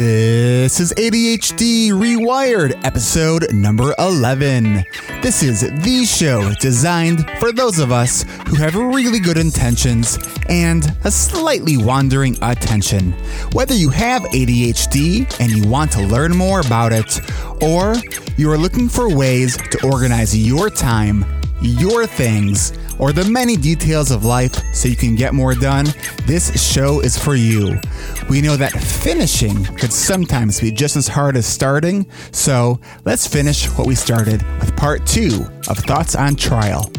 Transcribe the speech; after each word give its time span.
This 0.00 0.80
is 0.80 0.94
ADHD 0.94 1.90
Rewired, 1.90 2.86
episode 2.86 3.52
number 3.52 3.94
11. 3.98 4.82
This 5.20 5.42
is 5.42 5.60
the 5.60 6.06
show 6.06 6.54
designed 6.58 7.30
for 7.38 7.52
those 7.52 7.78
of 7.78 7.92
us 7.92 8.22
who 8.48 8.56
have 8.56 8.74
really 8.76 9.20
good 9.20 9.36
intentions 9.36 10.18
and 10.48 10.96
a 11.04 11.10
slightly 11.10 11.76
wandering 11.76 12.38
attention. 12.40 13.12
Whether 13.52 13.74
you 13.74 13.90
have 13.90 14.22
ADHD 14.22 15.38
and 15.38 15.52
you 15.52 15.68
want 15.68 15.92
to 15.92 16.06
learn 16.06 16.34
more 16.34 16.60
about 16.60 16.94
it, 16.94 17.20
or 17.62 17.94
you 18.38 18.50
are 18.50 18.56
looking 18.56 18.88
for 18.88 19.14
ways 19.14 19.58
to 19.58 19.86
organize 19.86 20.34
your 20.34 20.70
time, 20.70 21.26
your 21.60 22.06
things, 22.06 22.72
or 23.00 23.12
the 23.12 23.24
many 23.24 23.56
details 23.56 24.10
of 24.10 24.24
life 24.24 24.54
so 24.74 24.86
you 24.86 24.94
can 24.94 25.16
get 25.16 25.32
more 25.34 25.54
done, 25.54 25.86
this 26.26 26.62
show 26.62 27.00
is 27.00 27.18
for 27.18 27.34
you. 27.34 27.80
We 28.28 28.42
know 28.42 28.56
that 28.56 28.72
finishing 28.72 29.64
could 29.64 29.92
sometimes 29.92 30.60
be 30.60 30.70
just 30.70 30.96
as 30.96 31.08
hard 31.08 31.36
as 31.36 31.46
starting, 31.46 32.06
so 32.30 32.78
let's 33.04 33.26
finish 33.26 33.66
what 33.70 33.86
we 33.86 33.94
started 33.94 34.42
with 34.60 34.76
part 34.76 35.06
two 35.06 35.46
of 35.68 35.78
Thoughts 35.78 36.14
on 36.14 36.36
Trial. 36.36 36.92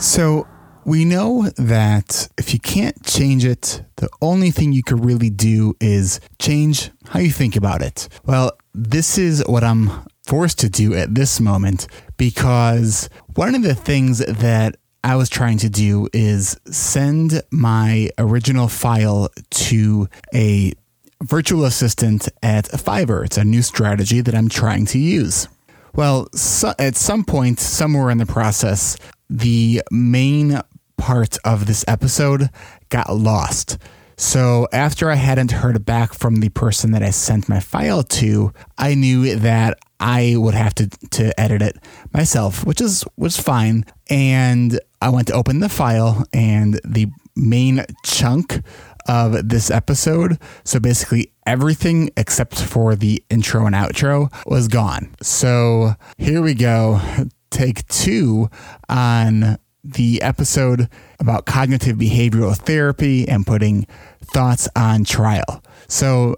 So, 0.02 0.48
we 0.84 1.06
know 1.06 1.48
that 1.58 2.28
if 2.36 2.54
you 2.54 2.60
can't 2.60 3.06
change 3.06 3.46
it, 3.46 3.84
the 3.98 4.10
only 4.20 4.50
thing 4.50 4.74
you 4.74 4.82
could 4.82 5.06
really 5.06 5.30
do 5.30 5.76
is 5.80 6.20
change 6.40 6.90
how 7.06 7.20
you 7.20 7.30
think 7.30 7.56
about 7.56 7.84
it. 7.84 8.10
Well, 8.26 8.52
this 8.74 9.20
is 9.20 9.44
what 9.46 9.64
I'm 9.64 9.92
forced 10.26 10.58
to 10.62 10.70
do 10.70 10.96
at 10.96 11.14
this 11.14 11.40
moment 11.40 11.86
because 12.18 13.10
one 13.36 13.54
of 13.54 13.62
the 13.62 13.76
things 13.76 14.18
that 14.26 14.76
I 15.04 15.16
was 15.18 15.30
trying 15.30 15.60
to 15.60 15.70
do 15.70 16.08
is 16.14 16.60
send 16.66 17.44
my 17.52 18.10
original 18.18 18.70
file 18.70 19.30
to 19.52 20.10
a 20.34 20.74
virtual 21.22 21.64
assistant 21.66 22.28
at 22.42 22.66
Fiverr. 22.66 23.24
It's 23.26 23.38
a 23.38 23.44
new 23.44 23.62
strategy 23.62 24.22
that 24.22 24.34
I'm 24.34 24.50
trying 24.50 24.88
to 24.88 24.98
use. 24.98 25.48
Well, 25.94 26.28
so 26.34 26.74
at 26.80 26.96
some 26.96 27.24
point, 27.24 27.60
somewhere 27.60 28.10
in 28.10 28.18
the 28.18 28.26
process, 28.26 28.98
the 29.32 29.82
main 29.90 30.60
part 30.98 31.38
of 31.46 31.66
this 31.66 31.86
episode 31.88 32.50
got 32.90 33.16
lost. 33.16 33.78
So 34.18 34.68
after 34.72 35.10
I 35.10 35.16
hadn't 35.16 35.52
heard 35.52 35.84
back 35.84 36.14
from 36.14 36.36
the 36.36 36.50
person 36.50 36.92
that 36.92 37.02
I 37.02 37.10
sent 37.10 37.50
my 37.50 37.60
file 37.60 38.04
to, 38.04 38.54
I 38.78 38.94
knew 38.94 39.36
that 39.38 39.80
I 40.00 40.36
would 40.38 40.54
have 40.54 40.76
to, 40.76 40.88
to 41.12 41.40
edit 41.40 41.62
it 41.62 41.78
myself, 42.14 42.66
which 42.66 42.82
is 42.82 43.04
was 43.18 43.38
fine. 43.38 43.86
And 44.10 44.80
I 45.02 45.10
went 45.10 45.28
to 45.30 45.34
open 45.34 45.60
the 45.60 45.70
file 45.70 46.24
and 46.34 46.80
the 46.86 47.08
main 47.36 47.84
chunk 48.04 48.62
of 49.08 49.50
this 49.50 49.72
episode. 49.72 50.38
So 50.66 50.80
basically, 50.80 51.32
everything 51.48 52.12
except 52.16 52.62
for 52.62 52.96
the 52.96 53.24
intro 53.30 53.66
and 53.66 53.74
outro 53.74 54.32
was 54.46 54.68
gone. 54.68 55.16
So 55.24 55.96
here 56.18 56.42
we 56.42 56.54
go. 56.54 57.02
Take 57.52 57.88
two 57.88 58.50
on 58.90 59.60
the 59.84 60.22
episode 60.22 60.90
about 61.20 61.46
cognitive 61.46 61.98
behavioral 61.98 62.56
therapy 62.56 63.28
and 63.28 63.46
putting 63.46 63.86
thoughts 64.34 64.68
on 64.76 65.04
trial. 65.04 65.64
So 65.88 66.38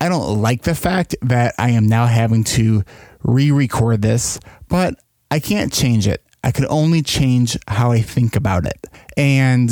I 0.00 0.08
don't 0.08 0.40
like 0.42 0.62
the 0.62 0.74
fact 0.74 1.14
that 1.22 1.54
I 1.58 1.70
am 1.70 1.86
now 1.86 2.06
having 2.06 2.44
to 2.44 2.82
re 3.22 3.50
record 3.50 4.02
this, 4.02 4.38
but 4.68 4.94
I 5.30 5.40
can't 5.40 5.72
change 5.72 6.06
it. 6.06 6.24
I 6.42 6.50
can 6.50 6.66
only 6.68 7.02
change 7.02 7.56
how 7.68 7.90
I 7.90 8.00
think 8.00 8.36
about 8.36 8.66
it. 8.66 8.86
And 9.16 9.70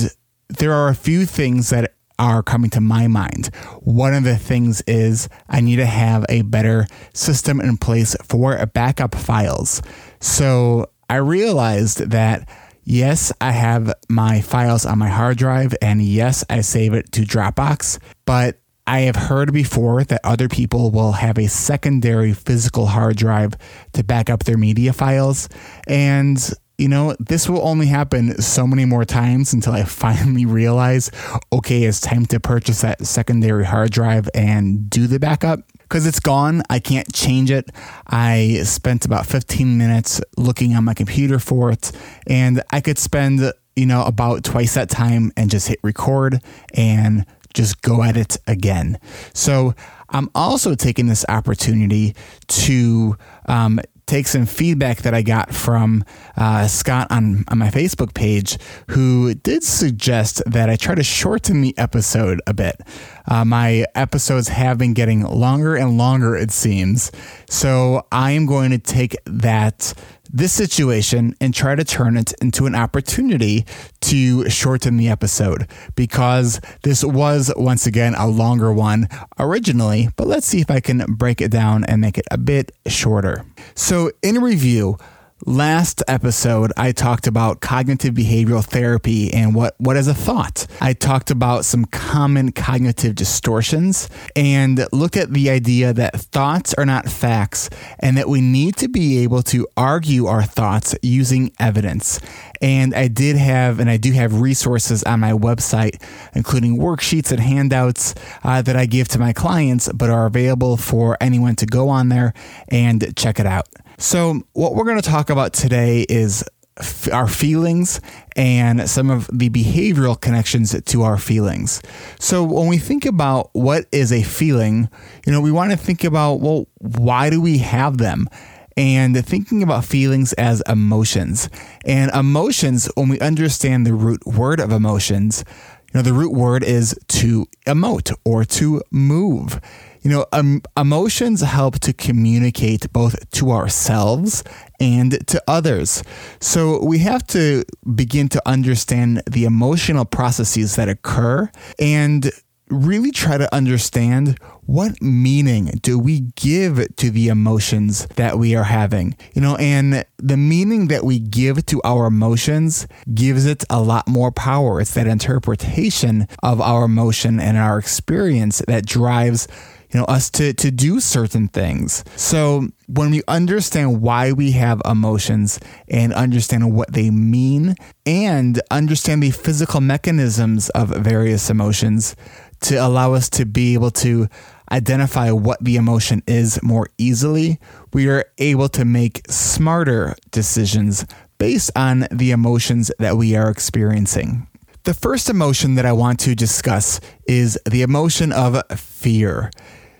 there 0.49 0.73
are 0.73 0.89
a 0.89 0.95
few 0.95 1.27
things 1.27 1.71
that 1.71 1.95
are 2.19 2.43
coming 2.43 2.71
to 2.71 2.81
my 2.81 3.09
mind. 3.09 3.55
One 3.81 4.15
of 4.15 4.25
the 4.25 4.37
things 4.37 4.81
is 4.83 5.29
I 5.49 5.61
need 5.61 5.77
to 5.77 5.87
have 5.87 6.25
a 6.29 6.43
better 6.43 6.87
system 7.15 7.61
in 7.61 7.77
place 7.77 8.17
for 8.23 8.65
backup 8.67 9.15
files. 9.15 9.83
So 10.23 10.89
I 11.11 11.17
realized 11.17 11.99
that 12.11 12.49
yes, 12.85 13.33
I 13.41 13.51
have 13.51 13.93
my 14.09 14.41
files 14.41 14.87
on 14.87 14.99
my 14.99 15.09
hard 15.09 15.37
drive, 15.37 15.75
and 15.83 16.01
yes, 16.01 16.45
I 16.49 16.61
save 16.61 16.95
it 16.95 17.13
to 17.13 17.23
Dropbox, 17.23 17.99
but 18.25 18.61
I 18.87 19.01
have 19.01 19.17
heard 19.17 19.53
before 19.53 20.05
that 20.05 20.21
other 20.25 20.49
people 20.49 20.91
will 20.91 21.13
have 21.13 21.39
a 21.39 21.49
secondary 21.49 22.33
physical 22.33 22.87
hard 22.87 23.17
drive 23.17 23.55
to 23.93 24.05
back 24.05 24.31
up 24.31 24.45
their 24.45 24.57
media 24.57 24.93
files. 24.93 25.49
And 25.87 26.39
you 26.79 26.89
know, 26.89 27.15
this 27.21 27.49
will 27.49 27.65
only 27.67 27.87
happen 27.87 28.41
so 28.41 28.67
many 28.67 28.85
more 28.85 29.05
times 29.05 29.53
until 29.53 29.73
I 29.73 29.85
finally 29.85 30.47
realize, 30.47 31.11
okay, 31.53 31.85
it's 31.85 32.01
time 32.01 32.27
to 32.27 32.41
purchase 32.41 32.81
that 32.81 33.07
secondary 33.07 33.65
hard 33.65 33.91
drive 33.91 34.29
and 34.35 34.89
do 34.89 35.07
the 35.07 35.21
backup. 35.21 35.61
Because 35.93 36.07
it's 36.07 36.21
gone, 36.21 36.63
I 36.71 36.79
can't 36.79 37.13
change 37.13 37.51
it. 37.51 37.69
I 38.07 38.61
spent 38.65 39.05
about 39.05 39.27
15 39.27 39.77
minutes 39.77 40.23
looking 40.39 40.75
on 40.75 40.85
my 40.85 40.95
computer 40.95 41.39
for 41.39 41.71
it, 41.71 41.93
and 42.27 42.63
I 42.71 42.81
could 42.81 42.97
spend, 42.97 43.53
you 43.77 43.85
know, 43.85 44.03
about 44.03 44.43
twice 44.43 44.73
that 44.73 44.89
time 44.89 45.33
and 45.37 45.51
just 45.51 45.69
hit 45.69 45.81
record 45.83 46.41
and 46.73 47.27
just 47.53 47.83
go 47.83 48.03
at 48.03 48.17
it 48.17 48.39
again. 48.47 48.99
So 49.35 49.75
I'm 50.09 50.31
also 50.35 50.75
taking 50.75 51.09
this 51.09 51.27
opportunity 51.29 52.17
to 52.49 53.19
um, 53.45 53.79
take 54.13 54.27
some 54.27 54.45
feedback 54.45 54.99
that 54.99 55.15
I 55.15 55.23
got 55.23 55.55
from 55.55 56.05
uh, 56.37 56.67
Scott 56.67 57.07
on, 57.11 57.45
on 57.49 57.57
my 57.57 57.71
Facebook 57.71 58.13
page, 58.13 58.59
who 58.91 59.33
did 59.33 59.65
suggest 59.65 60.43
that 60.45 60.69
I 60.69 60.77
try 60.77 60.95
to 60.95 61.03
shorten 61.03 61.63
the 61.63 61.77
episode 61.79 62.39
a 62.47 62.53
bit. 62.53 62.79
Uh, 63.27 63.47
my 63.47 63.87
episodes 63.95 64.49
have 64.49 64.77
been 64.77 64.93
getting 64.93 65.23
longer 65.23 65.77
and 65.77 65.97
longer, 65.97 66.37
it 66.37 66.51
seems. 66.51 67.11
So 67.49 68.07
I 68.13 68.33
am 68.33 68.45
going 68.45 68.71
to 68.73 68.79
take 68.79 69.17
that 69.25 69.95
this 70.33 70.53
situation 70.53 71.37
and 71.41 71.55
try 71.55 71.75
to 71.75 71.85
turn 71.85 72.17
it 72.17 72.33
into 72.41 72.67
an 72.67 72.75
opportunity 72.75 73.67
to 74.01 74.49
shorten 74.49 74.97
the 74.97 75.09
episode 75.09 75.69
because 75.95 76.61
this 76.83 77.05
was 77.05 77.53
once 77.57 77.87
again 77.87 78.15
a 78.15 78.27
longer 78.27 78.73
one 78.73 79.09
originally, 79.39 80.09
but 80.17 80.27
let's 80.27 80.47
see 80.47 80.61
if 80.61 80.71
I 80.71 80.81
can 80.81 81.05
break 81.09 81.41
it 81.41 81.51
down 81.51 81.85
and 81.85 82.01
make 82.01 82.17
it 82.19 82.27
a 82.31 82.39
bit 82.39 82.73
shorter. 82.87 83.45
So, 83.75 84.11
in 84.23 84.41
review, 84.41 84.97
Last 85.45 86.05
episode, 86.07 86.73
I 86.77 86.93
talked 86.93 87.27
about 87.27 87.61
cognitive 87.61 88.15
behavioral 88.15 88.65
therapy 88.65 89.35
and 89.35 89.57
what, 89.57 89.75
what 89.79 89.97
is 89.97 90.07
a 90.07 90.15
thought. 90.15 90.69
I 90.81 90.93
talked 90.93 91.33
about 91.33 91.65
some 91.65 91.85
common 91.87 92.53
cognitive 92.53 93.17
distortions 93.17 94.09
and 94.37 94.87
looked 94.93 95.17
at 95.17 95.33
the 95.33 95.51
idea 95.51 95.93
that 95.95 96.15
thoughts 96.15 96.75
are 96.75 96.87
not 96.87 97.09
facts 97.09 97.71
and 97.99 98.17
that 98.19 98.29
we 98.29 98.41
need 98.41 98.77
to 98.77 98.89
be 98.89 99.25
able 99.25 99.43
to 99.45 99.67
argue 99.77 100.27
our 100.27 100.45
thoughts 100.45 100.95
using 101.03 101.51
evidence. 101.59 102.21
And 102.61 102.95
I 102.95 103.09
did 103.09 103.35
have, 103.35 103.81
and 103.81 103.91
I 103.91 103.97
do 103.97 104.13
have 104.13 104.41
resources 104.41 105.03
on 105.03 105.19
my 105.19 105.33
website, 105.33 106.01
including 106.37 106.79
worksheets 106.79 107.33
and 107.33 107.41
handouts 107.41 108.15
uh, 108.45 108.63
that 108.63 108.77
I 108.77 108.87
give 108.87 109.09
to 109.09 109.19
my 109.19 109.33
clients, 109.33 109.91
but 109.93 110.09
are 110.09 110.27
available 110.27 110.77
for 110.77 111.17
anyone 111.21 111.57
to 111.57 111.67
go 111.67 111.89
on 111.89 112.11
there 112.11 112.33
and 112.69 113.13
check 113.17 113.41
it 113.41 113.47
out. 113.47 113.67
So, 114.03 114.43
what 114.55 114.75
we're 114.75 114.85
going 114.85 115.01
to 115.01 115.09
talk 115.09 115.31
about 115.31 115.53
today 115.53 116.05
is 116.09 116.43
f- 116.77 117.13
our 117.13 117.29
feelings 117.29 118.01
and 118.35 118.91
some 118.91 119.11
of 119.11 119.31
the 119.33 119.49
behavioral 119.49 120.21
connections 120.21 120.75
to 120.83 121.03
our 121.03 121.17
feelings. 121.17 121.81
So, 122.19 122.43
when 122.43 122.67
we 122.67 122.79
think 122.79 123.07
about 123.07 123.51
what 123.53 123.87
is 123.93 124.13
a 124.13 124.25
feeling, 124.25 124.91
you 125.25 125.31
know, 125.31 125.41
we 125.41 125.53
want 125.53 125.71
to 125.71 125.77
think 125.77 126.03
about, 126.03 126.41
well, 126.41 126.67
why 126.79 127.31
do 127.31 127.41
we 127.41 127.59
have 127.59 127.99
them? 127.99 128.29
and 128.75 129.23
thinking 129.27 129.63
about 129.63 129.85
feelings 129.85 130.33
as 130.33 130.63
emotions. 130.67 131.51
And 131.85 132.11
emotions, 132.13 132.89
when 132.95 133.11
we 133.11 133.21
understand 133.21 133.87
the 133.87 133.93
root 133.93 134.27
word 134.27 134.61
of 134.61 134.73
emotions, 134.73 135.45
you 135.93 135.99
know, 135.99 136.03
the 136.03 136.15
root 136.15 136.33
word 136.33 136.65
is 136.65 136.99
to 137.09 137.47
emote 137.67 138.15
or 138.25 138.47
to 138.47 138.81
move. 138.91 139.61
You 140.03 140.11
know, 140.11 140.27
um, 140.33 140.63
emotions 140.77 141.41
help 141.43 141.79
to 141.81 141.93
communicate 141.93 142.93
both 142.93 143.31
to 143.33 143.53
ourselves 143.53 144.43
and 144.81 145.27
to 145.29 145.43
others. 145.47 146.03
So 146.41 146.85
we 146.85 146.99
have 146.99 147.25
to 147.29 147.65
begin 147.95 148.29
to 148.31 148.43
understand 148.47 149.23
the 149.31 149.45
emotional 149.45 150.05
processes 150.05 150.75
that 150.77 150.89
occur 150.89 151.51
and 151.79 152.31
really 152.69 153.11
try 153.11 153.37
to 153.37 153.55
understand 153.55 154.39
what 154.65 155.01
meaning 155.03 155.67
do 155.83 155.99
we 155.99 156.21
give 156.37 156.85
to 156.97 157.11
the 157.11 157.29
emotions 157.29 158.07
that 158.17 158.39
we 158.39 158.55
are 158.55 158.65
having 158.65 159.15
you 159.35 159.43
know 159.43 159.57
and 159.57 160.05
the 160.17 160.37
meaning 160.37 160.89
that 160.89 161.05
we 161.05 161.19
give 161.19 161.67
to 161.67 161.83
our 161.85 162.07
emotions 162.07 162.87
gives 163.13 163.45
it 163.45 163.65
a 163.69 163.81
lot 163.83 164.09
more 164.09 164.33
power 164.33 164.81
it's 164.81 164.95
that 164.95 165.07
interpretation 165.07 166.27
of 166.43 166.61
our 166.61 166.85
emotion 166.85 167.39
and 167.39 167.59
our 167.59 167.79
experience 167.79 168.63
that 168.67 168.87
drives 168.87 169.49
you 169.93 170.01
know 170.01 170.07
us 170.07 170.31
to 170.31 170.53
to 170.55 170.71
do 170.71 171.01
certain 171.01 171.49
things 171.49 172.05
so 172.17 172.69
when 172.89 173.11
we 173.11 173.23
understand 173.29 174.01
why 174.01 174.33
we 174.33 174.53
have 174.53 174.81
emotions 174.85 175.61
and 175.89 176.13
understand 176.13 176.75
what 176.75 176.93
they 176.93 177.11
mean 177.11 177.75
and 178.07 178.61
understand 178.71 179.23
the 179.23 179.31
physical 179.31 179.81
mechanisms 179.81 180.71
of 180.71 180.89
various 180.89 181.51
emotions 181.51 182.17
to 182.61 182.77
allow 182.77 183.13
us 183.13 183.29
to 183.29 183.45
be 183.45 183.75
able 183.75 183.91
to 183.91 184.29
identify 184.71 185.31
what 185.31 185.63
the 185.63 185.77
emotion 185.77 186.23
is 186.27 186.63
more 186.63 186.89
easily 186.97 187.59
we 187.93 188.09
are 188.09 188.25
able 188.39 188.69
to 188.69 188.85
make 188.85 189.21
smarter 189.31 190.15
decisions 190.31 191.05
based 191.39 191.71
on 191.77 192.07
the 192.11 192.31
emotions 192.31 192.91
that 192.99 193.17
we 193.17 193.37
are 193.37 193.51
experiencing 193.51 194.47
the 194.85 194.95
first 194.95 195.31
emotion 195.31 195.77
that 195.77 195.87
I 195.87 195.93
want 195.93 196.19
to 196.21 196.35
discuss 196.35 196.99
is 197.29 197.57
the 197.71 197.83
emotion 197.83 198.33
of 198.33 198.61
fear. 198.77 199.49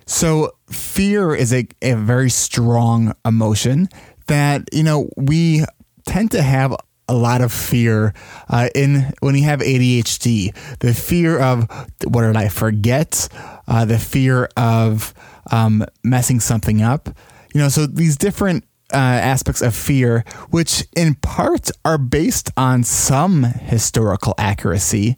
So, 0.05 0.51
fear 0.69 1.33
is 1.35 1.53
a, 1.53 1.67
a 1.81 1.93
very 1.93 2.29
strong 2.29 3.13
emotion 3.25 3.89
that, 4.27 4.67
you 4.71 4.83
know, 4.83 5.09
we 5.17 5.63
tend 6.05 6.31
to 6.31 6.41
have 6.41 6.75
a 7.07 7.13
lot 7.13 7.41
of 7.41 7.51
fear 7.51 8.13
uh, 8.49 8.69
in 8.75 9.11
when 9.19 9.35
you 9.35 9.43
have 9.43 9.59
ADHD. 9.59 10.55
The 10.79 10.93
fear 10.93 11.39
of 11.39 11.69
what 12.05 12.21
did 12.21 12.37
I 12.37 12.47
forget? 12.47 13.27
Uh, 13.67 13.85
the 13.85 13.99
fear 13.99 14.49
of 14.57 15.13
um, 15.51 15.85
messing 16.03 16.39
something 16.39 16.81
up. 16.81 17.09
You 17.53 17.61
know, 17.61 17.69
so 17.69 17.85
these 17.85 18.17
different 18.17 18.63
uh, 18.93 18.97
aspects 18.97 19.61
of 19.61 19.75
fear, 19.75 20.23
which 20.49 20.85
in 20.95 21.15
part 21.15 21.69
are 21.83 21.97
based 21.97 22.49
on 22.57 22.83
some 22.83 23.43
historical 23.43 24.33
accuracy, 24.37 25.17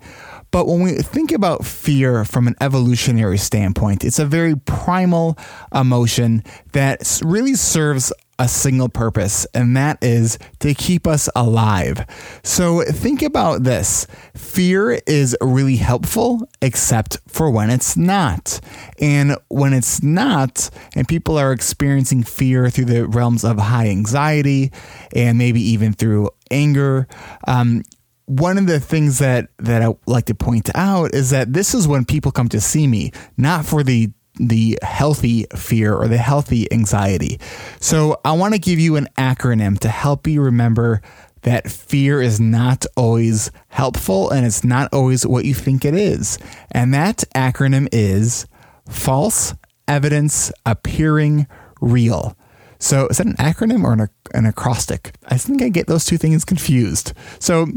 but 0.55 0.67
when 0.67 0.79
we 0.79 0.93
think 0.93 1.33
about 1.33 1.65
fear 1.65 2.23
from 2.23 2.47
an 2.47 2.55
evolutionary 2.61 3.37
standpoint, 3.37 4.05
it's 4.05 4.19
a 4.19 4.25
very 4.25 4.55
primal 4.55 5.37
emotion 5.73 6.45
that 6.71 7.19
really 7.25 7.55
serves 7.55 8.13
a 8.39 8.47
single 8.47 8.87
purpose, 8.87 9.45
and 9.53 9.75
that 9.75 10.01
is 10.01 10.39
to 10.59 10.73
keep 10.73 11.07
us 11.07 11.27
alive. 11.35 12.05
So 12.41 12.83
think 12.83 13.21
about 13.21 13.63
this 13.63 14.07
fear 14.33 14.97
is 15.05 15.35
really 15.41 15.75
helpful, 15.75 16.47
except 16.61 17.19
for 17.27 17.51
when 17.51 17.69
it's 17.69 17.97
not. 17.97 18.61
And 19.01 19.35
when 19.49 19.73
it's 19.73 20.01
not, 20.01 20.69
and 20.95 21.05
people 21.05 21.37
are 21.37 21.51
experiencing 21.51 22.23
fear 22.23 22.69
through 22.69 22.85
the 22.85 23.07
realms 23.07 23.43
of 23.43 23.57
high 23.57 23.89
anxiety 23.89 24.71
and 25.13 25.37
maybe 25.37 25.59
even 25.59 25.91
through 25.91 26.29
anger, 26.49 27.09
um, 27.45 27.83
one 28.25 28.57
of 28.57 28.67
the 28.67 28.79
things 28.79 29.19
that 29.19 29.49
that 29.57 29.81
I 29.81 29.93
like 30.05 30.25
to 30.25 30.35
point 30.35 30.69
out 30.75 31.13
is 31.13 31.29
that 31.29 31.53
this 31.53 31.73
is 31.73 31.87
when 31.87 32.05
people 32.05 32.31
come 32.31 32.49
to 32.49 32.61
see 32.61 32.87
me, 32.87 33.11
not 33.37 33.65
for 33.65 33.83
the 33.83 34.11
the 34.37 34.77
healthy 34.81 35.45
fear 35.55 35.95
or 35.95 36.07
the 36.07 36.17
healthy 36.17 36.71
anxiety. 36.71 37.39
So 37.79 38.19
I 38.25 38.33
want 38.33 38.53
to 38.53 38.59
give 38.59 38.79
you 38.79 38.97
an 38.97 39.07
acronym 39.17 39.79
to 39.79 39.89
help 39.89 40.27
you 40.27 40.41
remember 40.41 41.01
that 41.43 41.71
fear 41.71 42.21
is 42.21 42.39
not 42.39 42.85
always 42.97 43.51
helpful 43.67 44.31
and 44.31 44.45
it's 44.45 44.63
not 44.63 44.91
always 44.91 45.25
what 45.25 45.45
you 45.45 45.53
think 45.53 45.85
it 45.85 45.93
is. 45.93 46.39
And 46.71 46.93
that 46.93 47.23
acronym 47.35 47.87
is 47.91 48.47
false 48.89 49.53
evidence 49.87 50.51
appearing 50.65 51.47
real. 51.79 52.35
So 52.79 53.07
is 53.07 53.17
that 53.19 53.27
an 53.27 53.35
acronym 53.35 53.83
or 53.83 53.93
an, 53.93 54.09
an 54.33 54.45
acrostic? 54.45 55.13
I 55.27 55.37
think 55.37 55.61
I 55.61 55.69
get 55.69 55.87
those 55.87 56.03
two 56.03 56.17
things 56.17 56.43
confused. 56.43 57.13
So 57.39 57.67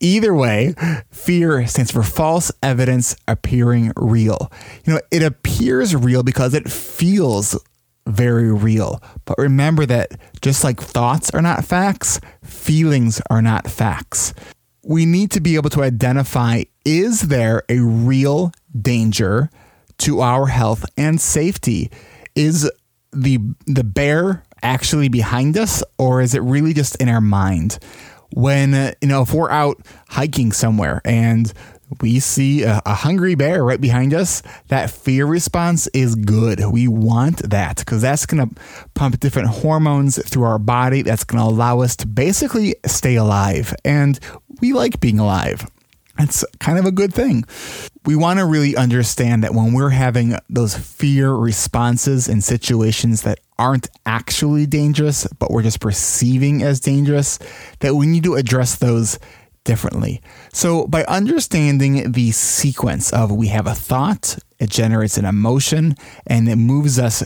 Either 0.00 0.34
way, 0.34 0.74
fear 1.10 1.66
stands 1.66 1.90
for 1.90 2.02
false 2.02 2.52
evidence 2.62 3.16
appearing 3.26 3.92
real. 3.96 4.52
You 4.84 4.94
know, 4.94 5.00
it 5.10 5.22
appears 5.22 5.96
real 5.96 6.22
because 6.22 6.52
it 6.52 6.70
feels 6.70 7.58
very 8.06 8.52
real. 8.52 9.02
But 9.24 9.38
remember 9.38 9.86
that 9.86 10.12
just 10.40 10.64
like 10.64 10.80
thoughts 10.80 11.30
are 11.30 11.42
not 11.42 11.64
facts, 11.64 12.20
feelings 12.42 13.20
are 13.30 13.42
not 13.42 13.68
facts. 13.68 14.34
We 14.82 15.06
need 15.06 15.30
to 15.32 15.40
be 15.40 15.56
able 15.56 15.70
to 15.70 15.82
identify 15.82 16.64
is 16.84 17.22
there 17.22 17.64
a 17.68 17.80
real 17.80 18.52
danger 18.80 19.50
to 19.98 20.20
our 20.20 20.46
health 20.46 20.84
and 20.96 21.20
safety? 21.20 21.90
Is 22.34 22.70
the 23.12 23.38
the 23.66 23.82
bear 23.82 24.44
actually 24.62 25.08
behind 25.08 25.56
us 25.56 25.82
or 25.98 26.20
is 26.20 26.34
it 26.34 26.42
really 26.42 26.72
just 26.72 26.96
in 26.96 27.08
our 27.08 27.20
mind? 27.20 27.78
When 28.32 28.74
uh, 28.74 28.92
you 29.00 29.08
know 29.08 29.22
if 29.22 29.32
we're 29.32 29.50
out 29.50 29.78
hiking 30.08 30.52
somewhere 30.52 31.00
and 31.04 31.52
we 32.00 32.18
see 32.20 32.64
a, 32.64 32.82
a, 32.84 32.94
hungry 32.94 33.34
bear 33.34 33.62
right 33.64 33.80
behind 33.80 34.12
us, 34.12 34.42
that 34.68 34.90
fear 34.90 35.24
response 35.24 35.86
is 35.88 36.16
good. 36.16 36.60
We 36.66 36.88
want 36.88 37.48
that 37.50 37.76
because 37.78 38.02
that's 38.02 38.26
going 38.26 38.48
to 38.48 38.54
pump 38.94 39.20
different 39.20 39.48
hormones 39.48 40.22
through 40.28 40.42
our 40.42 40.58
body. 40.58 41.02
That's 41.02 41.22
going 41.24 41.42
to 41.42 41.48
allow 41.48 41.80
us 41.80 41.94
to 41.96 42.06
basically 42.08 42.74
stay 42.86 43.14
alive. 43.14 43.72
And 43.84 44.18
we 44.60 44.72
like 44.72 44.98
being 45.00 45.20
alive. 45.20 45.64
It's 46.18 46.44
kind 46.60 46.78
of 46.78 46.86
a 46.86 46.92
good 46.92 47.12
thing. 47.12 47.44
We 48.04 48.16
want 48.16 48.38
to 48.38 48.46
really 48.46 48.76
understand 48.76 49.44
that 49.44 49.54
when 49.54 49.72
we're 49.72 49.90
having 49.90 50.36
those 50.48 50.76
fear 50.76 51.32
responses 51.32 52.28
in 52.28 52.40
situations 52.40 53.22
that 53.22 53.40
aren't 53.58 53.88
actually 54.04 54.66
dangerous, 54.66 55.26
but 55.38 55.50
we're 55.50 55.62
just 55.62 55.80
perceiving 55.80 56.62
as 56.62 56.80
dangerous, 56.80 57.38
that 57.80 57.94
we 57.94 58.06
need 58.06 58.24
to 58.24 58.34
address 58.34 58.76
those 58.76 59.18
differently. 59.64 60.22
So, 60.52 60.86
by 60.86 61.04
understanding 61.04 62.12
the 62.12 62.30
sequence 62.30 63.12
of 63.12 63.32
we 63.32 63.48
have 63.48 63.66
a 63.66 63.74
thought, 63.74 64.38
it 64.58 64.70
generates 64.70 65.18
an 65.18 65.24
emotion, 65.24 65.96
and 66.26 66.48
it 66.48 66.56
moves 66.56 66.98
us 66.98 67.22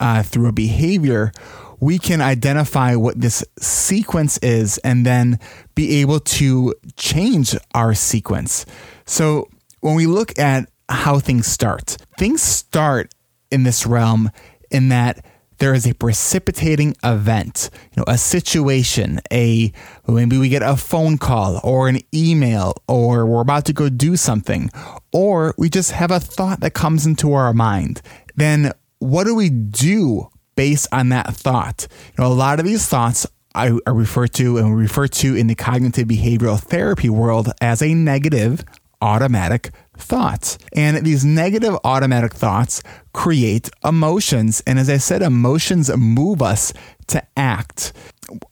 uh, 0.00 0.22
through 0.22 0.48
a 0.48 0.52
behavior, 0.52 1.32
we 1.82 1.98
can 1.98 2.20
identify 2.20 2.94
what 2.94 3.20
this 3.20 3.44
sequence 3.58 4.38
is 4.38 4.78
and 4.78 5.04
then 5.04 5.40
be 5.74 6.00
able 6.00 6.20
to 6.20 6.72
change 6.94 7.56
our 7.74 7.92
sequence. 7.92 8.64
So, 9.04 9.48
when 9.80 9.96
we 9.96 10.06
look 10.06 10.38
at 10.38 10.70
how 10.88 11.18
things 11.18 11.48
start, 11.48 11.96
things 12.16 12.40
start 12.40 13.12
in 13.50 13.64
this 13.64 13.84
realm 13.84 14.30
in 14.70 14.90
that 14.90 15.26
there 15.58 15.74
is 15.74 15.84
a 15.84 15.92
precipitating 15.94 16.94
event, 17.02 17.68
you 17.96 18.00
know, 18.00 18.04
a 18.06 18.16
situation, 18.16 19.20
a 19.32 19.72
maybe 20.06 20.38
we 20.38 20.48
get 20.48 20.62
a 20.62 20.76
phone 20.76 21.18
call 21.18 21.60
or 21.64 21.88
an 21.88 21.98
email 22.14 22.74
or 22.86 23.26
we're 23.26 23.40
about 23.40 23.64
to 23.64 23.72
go 23.72 23.88
do 23.88 24.16
something 24.16 24.70
or 25.12 25.52
we 25.58 25.68
just 25.68 25.90
have 25.90 26.12
a 26.12 26.20
thought 26.20 26.60
that 26.60 26.74
comes 26.74 27.06
into 27.06 27.32
our 27.32 27.52
mind. 27.52 28.02
Then 28.36 28.70
what 29.00 29.24
do 29.24 29.34
we 29.34 29.50
do 29.50 30.28
based 30.54 30.88
on 30.92 31.10
that 31.10 31.34
thought? 31.34 31.86
You 32.16 32.24
know, 32.24 32.32
a 32.32 32.34
lot 32.34 32.60
of 32.60 32.66
these 32.66 32.86
thoughts 32.86 33.26
I, 33.54 33.78
I 33.86 33.90
refer 33.90 34.26
to 34.28 34.58
and 34.58 34.76
refer 34.76 35.06
to 35.08 35.36
in 35.36 35.46
the 35.46 35.54
cognitive 35.54 36.08
behavioral 36.08 36.58
therapy 36.58 37.10
world 37.10 37.52
as 37.60 37.82
a 37.82 37.94
negative 37.94 38.64
automatic 39.02 39.70
thoughts. 39.96 40.58
And 40.74 41.04
these 41.04 41.24
negative 41.24 41.76
automatic 41.84 42.32
thoughts 42.32 42.82
create 43.12 43.68
emotions. 43.84 44.62
And 44.66 44.78
as 44.78 44.88
I 44.88 44.96
said, 44.96 45.22
emotions 45.22 45.94
move 45.94 46.40
us 46.40 46.72
to 47.08 47.22
act. 47.36 47.92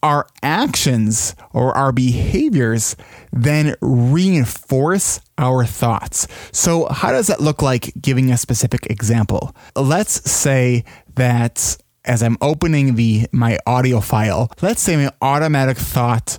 Our 0.03 0.27
actions 0.43 1.35
or 1.53 1.75
our 1.75 1.93
behaviors 1.93 2.97
then 3.33 3.77
reinforce 3.81 5.21
our 5.39 5.65
thoughts. 5.65 6.27
So, 6.53 6.87
how 6.91 7.13
does 7.13 7.29
that 7.29 7.41
look 7.41 7.63
like? 7.63 7.95
Giving 7.99 8.31
a 8.31 8.37
specific 8.37 8.87
example. 8.91 9.57
Let's 9.75 10.31
say 10.31 10.85
that 11.15 11.79
as 12.11 12.25
I'm 12.25 12.37
opening 12.41 12.97
the 12.97 13.29
my 13.31 13.57
audio 13.69 14.01
file, 14.01 14.51
let's 14.61 14.83
say 14.83 14.97
my 14.97 15.13
automatic 15.23 15.79
thought 15.79 16.39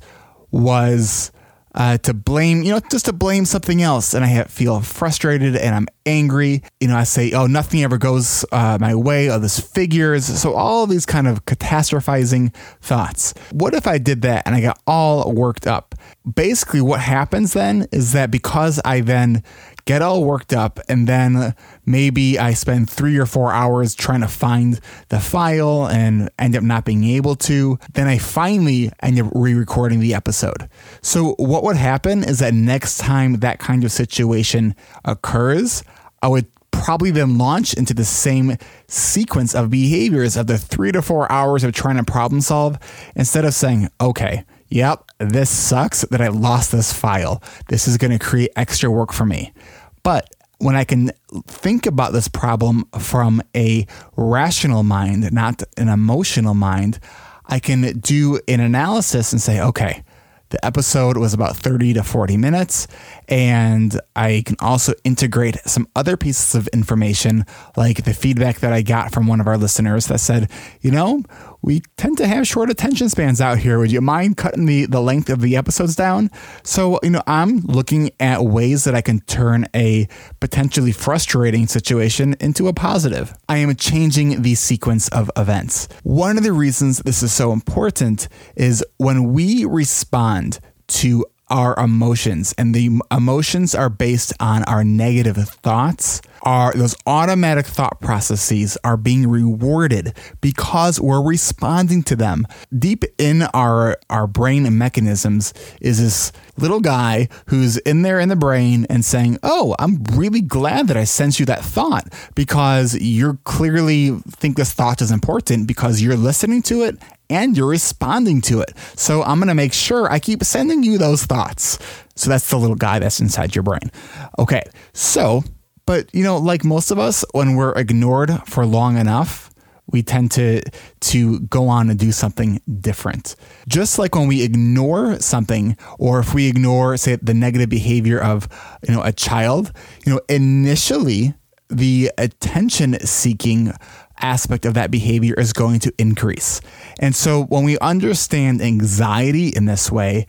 was 0.52 1.32
uh, 1.74 1.98
to 2.00 2.14
blame, 2.14 2.62
you 2.64 2.74
know, 2.74 2.82
just 2.92 3.06
to 3.06 3.14
blame 3.14 3.46
something 3.46 3.82
else. 3.82 4.14
And 4.14 4.26
I 4.26 4.28
have, 4.28 4.52
feel 4.52 4.82
frustrated 4.82 5.56
and 5.56 5.74
I'm 5.74 5.88
angry. 6.06 6.64
You 6.82 6.90
know, 6.90 6.98
I 6.98 7.06
say, 7.06 7.32
oh, 7.32 7.48
nothing 7.48 7.84
ever 7.84 7.98
goes 7.98 8.44
uh, 8.52 8.78
my 8.82 8.94
way. 8.96 9.30
Oh, 9.30 9.40
this 9.40 9.62
figures. 9.62 10.26
So 10.26 10.54
all 10.54 10.86
these 10.88 11.06
kind 11.06 11.26
of 11.26 11.46
catastrophizing 11.46 12.54
thoughts. 12.82 13.34
What 13.52 13.74
if 13.74 13.88
I 13.88 13.98
did 13.98 14.24
that 14.24 14.46
and 14.46 14.54
I 14.54 14.60
got 14.60 14.82
all 14.86 15.32
worked 15.32 15.68
up? 15.68 15.96
Basically, 16.36 16.82
what 16.82 17.00
happens 17.00 17.54
then 17.54 17.88
is 17.94 18.12
that 18.12 18.30
because 18.30 18.82
I 18.84 19.00
then 19.00 19.42
get 19.86 20.02
all 20.02 20.24
worked 20.24 20.54
up, 20.54 20.80
and 20.88 21.08
then 21.08 21.56
maybe 21.86 22.38
I 22.40 22.54
spend 22.54 22.90
three 22.90 23.18
or 23.18 23.26
four 23.26 23.52
hours 23.52 23.96
trying 23.96 24.22
to 24.22 24.28
find 24.28 24.80
the 25.10 25.20
file 25.20 25.88
and 25.88 26.30
end 26.40 26.56
up 26.56 26.64
not 26.64 26.86
being 26.86 27.04
able 27.04 27.36
to. 27.38 27.80
Then 27.94 28.08
I 28.08 28.18
finally 28.18 28.92
end 29.02 29.20
up 29.20 29.32
re 29.34 29.54
recording 29.54 30.00
the 30.00 30.14
episode. 30.14 30.70
So, 31.02 31.36
what 31.38 31.64
would 31.64 31.78
happen 31.78 32.24
is 32.24 32.40
that 32.40 32.54
next 32.54 32.98
time 32.98 33.38
that 33.38 33.60
kind 33.60 33.84
of 33.84 33.92
situation 33.92 34.76
occurs, 35.06 35.84
I 36.22 36.28
would 36.28 36.48
probably 36.72 37.12
then 37.12 37.38
launch 37.38 37.74
into 37.74 37.94
the 37.94 38.06
same 38.06 38.58
sequence 38.88 39.54
of 39.54 39.70
behaviors 39.70 40.36
of 40.36 40.48
the 40.48 40.58
three 40.58 40.92
to 40.92 41.02
four 41.02 41.32
hours 41.32 41.64
of 41.64 41.74
trying 41.74 41.98
to 41.98 42.04
problem 42.04 42.42
solve 42.42 42.80
instead 43.16 43.46
of 43.46 43.54
saying, 43.54 43.90
okay, 44.00 44.44
yep, 44.72 45.04
this 45.20 45.50
sucks 45.50 46.02
that 46.02 46.22
I 46.22 46.30
lost 46.30 46.72
this 46.72 46.92
file. 46.92 47.44
This 47.68 47.88
is 47.88 47.98
going 47.98 48.12
to 48.12 48.20
create 48.20 48.52
extra 48.56 48.90
work 48.90 49.14
for 49.14 49.26
me. 49.26 49.54
But 50.02 50.30
when 50.58 50.76
I 50.76 50.84
can 50.84 51.12
think 51.46 51.86
about 51.86 52.14
this 52.14 52.28
problem 52.28 52.86
from 53.00 53.42
a 53.56 53.86
rational 54.16 54.84
mind, 54.84 55.32
not 55.32 55.64
an 55.78 55.90
emotional 55.90 56.54
mind, 56.54 57.00
I 57.46 57.60
can 57.60 58.00
do 58.00 58.40
an 58.48 58.60
analysis 58.60 59.34
and 59.34 59.42
say, 59.42 59.60
okay, 59.60 60.04
the 60.52 60.64
episode 60.66 61.18
was 61.18 61.34
about 61.34 61.56
30 61.56 61.94
to 61.94 62.04
40 62.04 62.38
minutes, 62.38 62.88
and 63.28 64.00
I 64.16 64.44
can 64.46 64.56
also 64.60 64.94
integrate 65.04 65.58
some 65.66 65.88
other 65.96 66.16
pieces 66.16 66.56
of 66.56 66.68
information, 66.68 67.46
like 67.76 68.04
the 68.04 68.14
feedback 68.14 68.60
that 68.60 68.72
I 68.74 68.82
got 68.82 69.12
from 69.12 69.28
one 69.28 69.42
of 69.42 69.48
our 69.48 69.58
listeners 69.58 70.08
that 70.08 70.20
said, 70.20 70.50
you 70.82 70.92
know, 70.92 71.24
we 71.62 71.82
tend 71.98 72.18
to 72.18 72.28
have 72.28 72.48
short 72.48 72.70
attention 72.70 73.08
spans 73.10 73.40
out 73.40 73.60
here. 73.60 73.78
Would 73.78 73.92
you 73.92 74.02
mind 74.02 74.38
cutting 74.38 74.66
the, 74.66 74.88
the 74.88 75.02
length 75.02 75.30
of 75.30 75.42
the 75.42 75.56
episodes 75.56 75.96
down? 75.96 76.32
So, 76.64 77.00
you 77.04 77.12
know, 77.12 77.22
I'm 77.28 77.60
looking 77.60 78.12
at 78.20 78.44
ways 78.44 78.84
that 78.86 78.96
I 78.96 79.02
can 79.02 79.20
turn 79.22 79.66
a 79.76 80.08
potentially 80.40 80.92
frustrating 80.92 81.68
situation 81.68 82.36
into 82.40 82.68
a 82.68 82.74
positive. 82.74 83.34
I 83.48 83.58
am 83.58 83.76
changing 83.76 84.42
the 84.42 84.56
sequence 84.56 85.08
of 85.10 85.30
events. 85.38 85.88
One 86.04 86.38
of 86.38 86.44
the 86.44 86.54
reasons 86.54 87.00
this 87.00 87.22
is 87.22 87.32
so 87.32 87.52
important 87.52 88.28
is 88.56 88.84
when 88.98 89.32
we 89.32 89.66
respond 89.66 90.41
to 90.88 91.26
our 91.52 91.76
emotions. 91.78 92.56
And 92.58 92.74
the 92.74 93.00
emotions 93.12 93.76
are 93.76 93.90
based 93.90 94.34
on 94.40 94.64
our 94.64 94.84
negative 94.84 95.38
thoughts. 95.38 96.22
Are 96.44 96.74
those 96.74 96.96
automatic 97.06 97.68
thought 97.68 98.02
processes 98.02 98.78
are 98.84 98.98
being 98.98 99.30
rewarded 99.30 100.18
because 100.40 101.00
we're 101.00 101.22
responding 101.22 102.02
to 102.04 102.16
them. 102.16 102.48
Deep 102.76 103.04
in 103.20 103.44
our 103.54 103.98
our 104.10 104.26
brain 104.26 104.76
mechanisms 104.76 105.54
is 105.82 106.02
this 106.02 106.32
little 106.58 106.80
guy 106.80 107.28
who's 107.48 107.78
in 107.80 108.02
there 108.02 108.20
in 108.20 108.30
the 108.30 108.36
brain 108.36 108.86
and 108.90 109.04
saying 109.04 109.38
oh 109.42 109.76
i'm 109.80 110.04
really 110.12 110.42
glad 110.42 110.88
that 110.88 110.98
i 110.98 111.04
sent 111.04 111.40
you 111.40 111.46
that 111.46 111.64
thought 111.64 112.08
because 112.36 112.96
you're 113.00 113.38
clearly 113.44 114.12
think 114.30 114.58
this 114.58 114.74
thought 114.74 115.02
is 115.02 115.12
important 115.12 115.68
because 115.68 116.02
you're 116.02 116.16
listening 116.16 116.62
to 116.62 116.84
it 116.84 116.98
and 117.32 117.56
you're 117.56 117.68
responding 117.68 118.42
to 118.42 118.62
it. 118.62 118.74
So 118.96 119.24
I'm 119.24 119.40
going 119.40 119.48
to 119.48 119.56
make 119.56 119.74
sure 119.74 120.12
I 120.12 120.20
keep 120.20 120.44
sending 120.44 120.84
you 120.84 120.98
those 120.98 121.24
thoughts. 121.24 121.80
So 122.16 122.30
that's 122.30 122.50
the 122.50 122.58
little 122.58 122.76
guy 122.76 123.00
that's 123.00 123.20
inside 123.20 123.56
your 123.56 123.64
brain. 123.64 123.92
Okay. 124.38 124.64
So, 124.94 125.44
but 125.86 126.14
you 126.14 126.24
know, 126.24 126.38
like 126.38 126.64
most 126.64 126.92
of 126.92 127.00
us, 127.00 127.26
when 127.32 127.56
we're 127.56 127.74
ignored 127.78 128.32
for 128.46 128.66
long 128.66 128.98
enough, 128.98 129.52
we 129.88 130.02
tend 130.02 130.32
to 130.32 130.62
to 131.00 131.40
go 131.42 131.68
on 131.68 131.90
and 131.90 132.00
do 132.00 132.12
something 132.12 132.62
different. 132.80 133.36
Just 133.68 134.00
like 134.00 134.16
when 134.16 134.28
we 134.28 134.42
ignore 134.42 135.20
something 135.20 135.78
or 136.00 136.20
if 136.20 136.34
we 136.34 136.48
ignore 136.48 136.96
say 136.98 137.18
the 137.18 137.34
negative 137.34 137.70
behavior 137.70 138.20
of, 138.20 138.48
you 138.88 138.94
know, 138.94 139.04
a 139.04 139.12
child, 139.12 139.72
you 140.06 140.14
know, 140.14 140.22
initially 140.30 141.34
the 141.70 142.12
attention 142.18 143.00
seeking 143.06 143.74
aspect 144.22 144.66
of 144.66 144.74
that 144.76 144.92
behavior 144.92 145.34
is 145.36 145.54
going 145.54 145.80
to 145.82 145.94
increase. 145.98 146.62
And 147.00 147.16
so 147.16 147.44
when 147.44 147.64
we 147.64 147.78
understand 147.80 148.62
anxiety 148.62 149.50
in 149.50 149.66
this 149.66 149.92
way, 149.92 150.28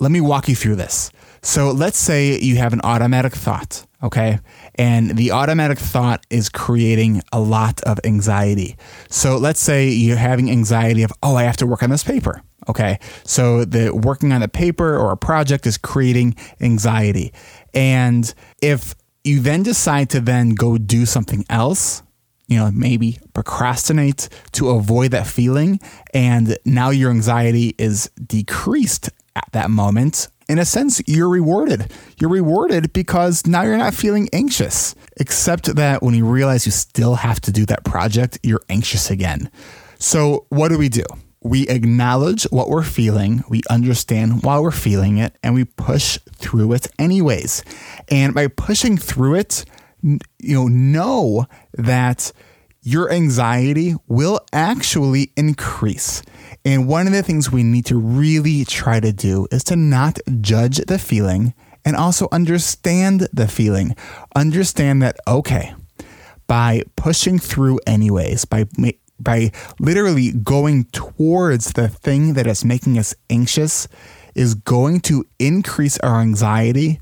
let 0.00 0.10
me 0.10 0.20
walk 0.20 0.48
you 0.48 0.56
through 0.56 0.76
this. 0.76 1.10
So 1.42 1.70
let's 1.70 1.98
say 1.98 2.38
you 2.38 2.56
have 2.56 2.72
an 2.72 2.80
automatic 2.84 3.34
thought, 3.34 3.84
okay? 4.02 4.38
And 4.76 5.16
the 5.16 5.30
automatic 5.32 5.78
thought 5.78 6.24
is 6.30 6.48
creating 6.48 7.22
a 7.32 7.40
lot 7.40 7.82
of 7.82 8.00
anxiety. 8.04 8.76
So 9.10 9.36
let's 9.36 9.60
say 9.60 9.88
you're 9.88 10.16
having 10.16 10.50
anxiety 10.50 11.02
of, 11.02 11.12
oh, 11.22 11.36
I 11.36 11.42
have 11.42 11.58
to 11.58 11.66
work 11.66 11.82
on 11.82 11.90
this 11.90 12.02
paper. 12.02 12.42
Okay. 12.68 12.98
So 13.24 13.64
the 13.64 13.94
working 13.94 14.32
on 14.32 14.42
a 14.42 14.48
paper 14.48 14.96
or 14.96 15.12
a 15.12 15.16
project 15.16 15.66
is 15.66 15.76
creating 15.76 16.34
anxiety. 16.60 17.32
And 17.74 18.32
if 18.62 18.94
you 19.22 19.40
then 19.40 19.62
decide 19.62 20.10
to 20.10 20.20
then 20.20 20.50
go 20.50 20.78
do 20.78 21.04
something 21.04 21.44
else, 21.50 22.02
you 22.46 22.58
know, 22.58 22.70
maybe 22.70 23.18
procrastinate 23.32 24.28
to 24.52 24.70
avoid 24.70 25.12
that 25.12 25.26
feeling. 25.26 25.80
And 26.12 26.56
now 26.64 26.90
your 26.90 27.10
anxiety 27.10 27.74
is 27.78 28.10
decreased 28.26 29.10
at 29.36 29.48
that 29.52 29.70
moment. 29.70 30.28
In 30.48 30.58
a 30.58 30.64
sense, 30.64 31.00
you're 31.06 31.28
rewarded. 31.28 31.90
You're 32.18 32.30
rewarded 32.30 32.92
because 32.92 33.46
now 33.46 33.62
you're 33.62 33.78
not 33.78 33.94
feeling 33.94 34.28
anxious, 34.32 34.94
except 35.16 35.74
that 35.76 36.02
when 36.02 36.14
you 36.14 36.26
realize 36.26 36.66
you 36.66 36.72
still 36.72 37.14
have 37.14 37.40
to 37.42 37.52
do 37.52 37.64
that 37.66 37.84
project, 37.84 38.38
you're 38.42 38.60
anxious 38.68 39.10
again. 39.10 39.50
So, 39.98 40.44
what 40.50 40.68
do 40.68 40.76
we 40.76 40.90
do? 40.90 41.04
We 41.40 41.66
acknowledge 41.68 42.44
what 42.44 42.68
we're 42.68 42.82
feeling, 42.82 43.42
we 43.48 43.62
understand 43.70 44.42
why 44.42 44.58
we're 44.58 44.70
feeling 44.70 45.18
it, 45.18 45.36
and 45.42 45.54
we 45.54 45.64
push 45.64 46.18
through 46.36 46.72
it 46.72 46.88
anyways. 46.98 47.62
And 48.10 48.34
by 48.34 48.48
pushing 48.48 48.96
through 48.96 49.36
it, 49.36 49.64
you 50.04 50.54
know, 50.54 50.68
know 50.68 51.46
that 51.72 52.30
your 52.82 53.10
anxiety 53.10 53.94
will 54.06 54.40
actually 54.52 55.32
increase. 55.36 56.22
And 56.64 56.86
one 56.86 57.06
of 57.06 57.12
the 57.12 57.22
things 57.22 57.50
we 57.50 57.62
need 57.62 57.86
to 57.86 57.98
really 57.98 58.64
try 58.66 59.00
to 59.00 59.12
do 59.12 59.48
is 59.50 59.64
to 59.64 59.76
not 59.76 60.18
judge 60.40 60.76
the 60.76 60.98
feeling 60.98 61.54
and 61.84 61.96
also 61.96 62.28
understand 62.30 63.28
the 63.32 63.48
feeling. 63.48 63.96
Understand 64.36 65.02
that, 65.02 65.16
okay, 65.26 65.74
by 66.46 66.82
pushing 66.96 67.38
through 67.38 67.80
anyways, 67.86 68.44
by 68.44 68.66
by 69.18 69.52
literally 69.78 70.32
going 70.32 70.84
towards 70.86 71.72
the 71.72 71.88
thing 71.88 72.34
that 72.34 72.46
is 72.46 72.64
making 72.64 72.98
us 72.98 73.14
anxious 73.30 73.88
is 74.34 74.54
going 74.54 75.00
to 75.00 75.24
increase 75.38 75.98
our 76.00 76.20
anxiety 76.20 76.98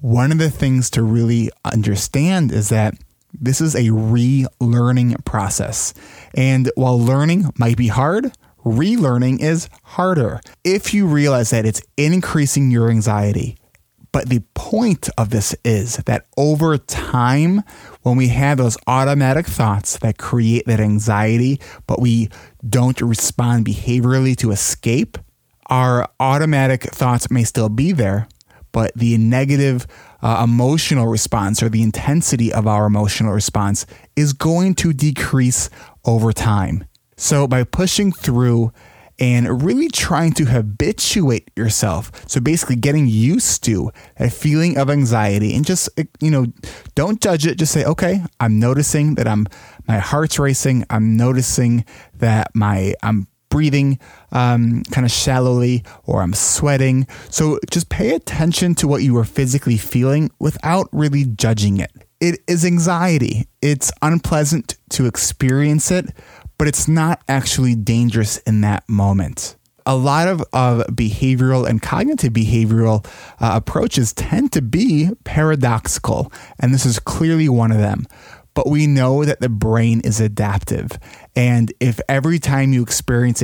one 0.00 0.32
of 0.32 0.38
the 0.38 0.50
things 0.50 0.90
to 0.90 1.02
really 1.02 1.50
understand 1.64 2.52
is 2.52 2.68
that 2.68 2.94
this 3.38 3.60
is 3.60 3.74
a 3.74 3.88
relearning 3.88 5.24
process. 5.24 5.94
And 6.34 6.70
while 6.74 6.98
learning 6.98 7.52
might 7.58 7.76
be 7.76 7.88
hard, 7.88 8.32
relearning 8.64 9.40
is 9.40 9.68
harder. 9.82 10.40
If 10.64 10.92
you 10.94 11.06
realize 11.06 11.50
that 11.50 11.66
it's 11.66 11.82
increasing 11.96 12.70
your 12.70 12.90
anxiety, 12.90 13.58
but 14.12 14.30
the 14.30 14.42
point 14.54 15.10
of 15.18 15.28
this 15.28 15.54
is 15.64 15.96
that 16.06 16.26
over 16.38 16.78
time, 16.78 17.62
when 18.02 18.16
we 18.16 18.28
have 18.28 18.56
those 18.56 18.78
automatic 18.86 19.46
thoughts 19.46 19.98
that 19.98 20.16
create 20.16 20.64
that 20.66 20.80
anxiety, 20.80 21.60
but 21.86 22.00
we 22.00 22.30
don't 22.66 23.00
respond 23.02 23.66
behaviorally 23.66 24.34
to 24.36 24.52
escape, 24.52 25.18
our 25.66 26.08
automatic 26.18 26.84
thoughts 26.84 27.30
may 27.30 27.44
still 27.44 27.68
be 27.68 27.92
there, 27.92 28.26
but 28.76 28.92
the 28.94 29.16
negative 29.16 29.86
uh, 30.20 30.42
emotional 30.44 31.06
response 31.06 31.62
or 31.62 31.70
the 31.70 31.82
intensity 31.82 32.52
of 32.52 32.66
our 32.66 32.84
emotional 32.84 33.32
response 33.32 33.86
is 34.16 34.34
going 34.34 34.74
to 34.74 34.92
decrease 34.92 35.70
over 36.04 36.30
time. 36.30 36.84
So, 37.16 37.48
by 37.48 37.64
pushing 37.64 38.12
through 38.12 38.74
and 39.18 39.62
really 39.62 39.88
trying 39.88 40.32
to 40.32 40.44
habituate 40.44 41.50
yourself. 41.56 42.12
So 42.28 42.38
basically 42.38 42.76
getting 42.76 43.06
used 43.06 43.64
to 43.64 43.90
a 44.18 44.28
feeling 44.28 44.76
of 44.76 44.90
anxiety 44.90 45.56
and 45.56 45.64
just 45.64 45.88
you 46.20 46.30
know, 46.30 46.44
don't 46.94 47.18
judge 47.18 47.46
it, 47.46 47.56
just 47.56 47.72
say, 47.72 47.82
"Okay, 47.82 48.22
I'm 48.40 48.60
noticing 48.60 49.14
that 49.14 49.26
I'm 49.26 49.46
my 49.88 50.00
heart's 50.00 50.38
racing. 50.38 50.84
I'm 50.90 51.16
noticing 51.16 51.86
that 52.18 52.50
my 52.54 52.92
I'm 53.02 53.26
breathing 53.48 53.98
um, 54.32 54.82
kind 54.90 55.04
of 55.04 55.10
shallowly 55.10 55.84
or 56.04 56.22
I'm 56.22 56.34
sweating. 56.34 57.06
So 57.30 57.58
just 57.70 57.88
pay 57.88 58.14
attention 58.14 58.74
to 58.76 58.88
what 58.88 59.02
you 59.02 59.16
are 59.16 59.24
physically 59.24 59.76
feeling 59.76 60.30
without 60.38 60.88
really 60.92 61.24
judging 61.24 61.78
it. 61.78 61.90
It 62.20 62.40
is 62.46 62.64
anxiety. 62.64 63.46
It's 63.60 63.92
unpleasant 64.00 64.76
to 64.90 65.06
experience 65.06 65.90
it, 65.90 66.06
but 66.58 66.66
it's 66.66 66.88
not 66.88 67.22
actually 67.28 67.74
dangerous 67.74 68.38
in 68.38 68.62
that 68.62 68.88
moment. 68.88 69.56
A 69.88 69.94
lot 69.94 70.26
of, 70.26 70.40
of 70.52 70.82
behavioral 70.88 71.68
and 71.68 71.80
cognitive 71.80 72.32
behavioral 72.32 73.06
uh, 73.38 73.52
approaches 73.54 74.12
tend 74.12 74.52
to 74.52 74.62
be 74.62 75.10
paradoxical, 75.22 76.32
and 76.58 76.74
this 76.74 76.84
is 76.84 76.98
clearly 76.98 77.48
one 77.48 77.70
of 77.70 77.78
them 77.78 78.06
but 78.56 78.70
we 78.70 78.86
know 78.86 79.22
that 79.22 79.40
the 79.40 79.50
brain 79.50 80.00
is 80.00 80.18
adaptive. 80.18 80.90
And 81.36 81.70
if 81.78 82.00
every 82.08 82.38
time 82.38 82.72
you 82.72 82.82
experience 82.82 83.42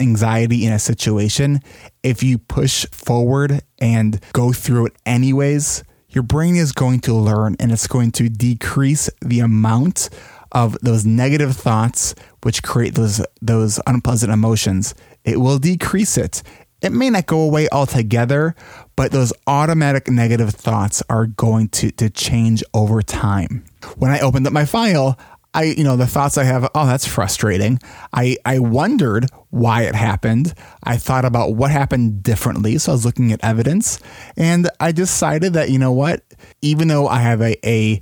anxiety 0.00 0.64
in 0.64 0.72
a 0.72 0.78
situation, 0.78 1.60
if 2.02 2.22
you 2.22 2.38
push 2.38 2.86
forward 2.90 3.60
and 3.78 4.18
go 4.32 4.52
through 4.52 4.86
it 4.86 4.96
anyways, 5.04 5.84
your 6.08 6.22
brain 6.22 6.56
is 6.56 6.72
going 6.72 7.00
to 7.00 7.12
learn 7.12 7.56
and 7.60 7.72
it's 7.72 7.86
going 7.86 8.10
to 8.12 8.30
decrease 8.30 9.10
the 9.20 9.40
amount 9.40 10.08
of 10.52 10.78
those 10.80 11.04
negative 11.04 11.54
thoughts 11.54 12.14
which 12.42 12.62
create 12.62 12.94
those 12.94 13.20
those 13.42 13.78
unpleasant 13.86 14.32
emotions. 14.32 14.94
It 15.24 15.40
will 15.40 15.58
decrease 15.58 16.16
it. 16.16 16.42
It 16.80 16.92
may 16.92 17.10
not 17.10 17.26
go 17.26 17.40
away 17.40 17.68
altogether, 17.70 18.54
but 18.96 19.12
those 19.12 19.32
automatic 19.46 20.08
negative 20.08 20.50
thoughts 20.50 21.02
are 21.10 21.26
going 21.26 21.68
to, 21.70 21.90
to 21.92 22.08
change 22.08 22.62
over 22.72 23.02
time. 23.02 23.64
When 23.96 24.10
I 24.10 24.20
opened 24.20 24.46
up 24.46 24.52
my 24.52 24.64
file, 24.64 25.18
I, 25.54 25.64
you 25.64 25.84
know, 25.84 25.96
the 25.96 26.06
thoughts 26.06 26.36
I 26.36 26.44
have, 26.44 26.68
oh, 26.74 26.86
that's 26.86 27.06
frustrating. 27.06 27.78
I, 28.12 28.36
I 28.44 28.58
wondered 28.58 29.30
why 29.50 29.82
it 29.82 29.94
happened. 29.94 30.52
I 30.82 30.96
thought 30.96 31.24
about 31.24 31.54
what 31.54 31.70
happened 31.70 32.24
differently. 32.24 32.76
So 32.78 32.90
I 32.90 32.94
was 32.94 33.04
looking 33.04 33.30
at 33.30 33.44
evidence 33.44 34.00
and 34.36 34.68
I 34.80 34.90
decided 34.90 35.52
that, 35.52 35.70
you 35.70 35.78
know 35.78 35.92
what, 35.92 36.24
even 36.60 36.88
though 36.88 37.06
I 37.06 37.20
have 37.20 37.40
a, 37.40 37.56
a 37.66 38.00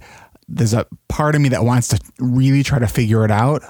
there's 0.48 0.72
a 0.74 0.86
part 1.08 1.34
of 1.34 1.42
me 1.42 1.50
that 1.50 1.64
wants 1.64 1.88
to 1.88 2.00
really 2.18 2.62
try 2.62 2.78
to 2.78 2.86
figure 2.86 3.24
it 3.24 3.30
out. 3.30 3.62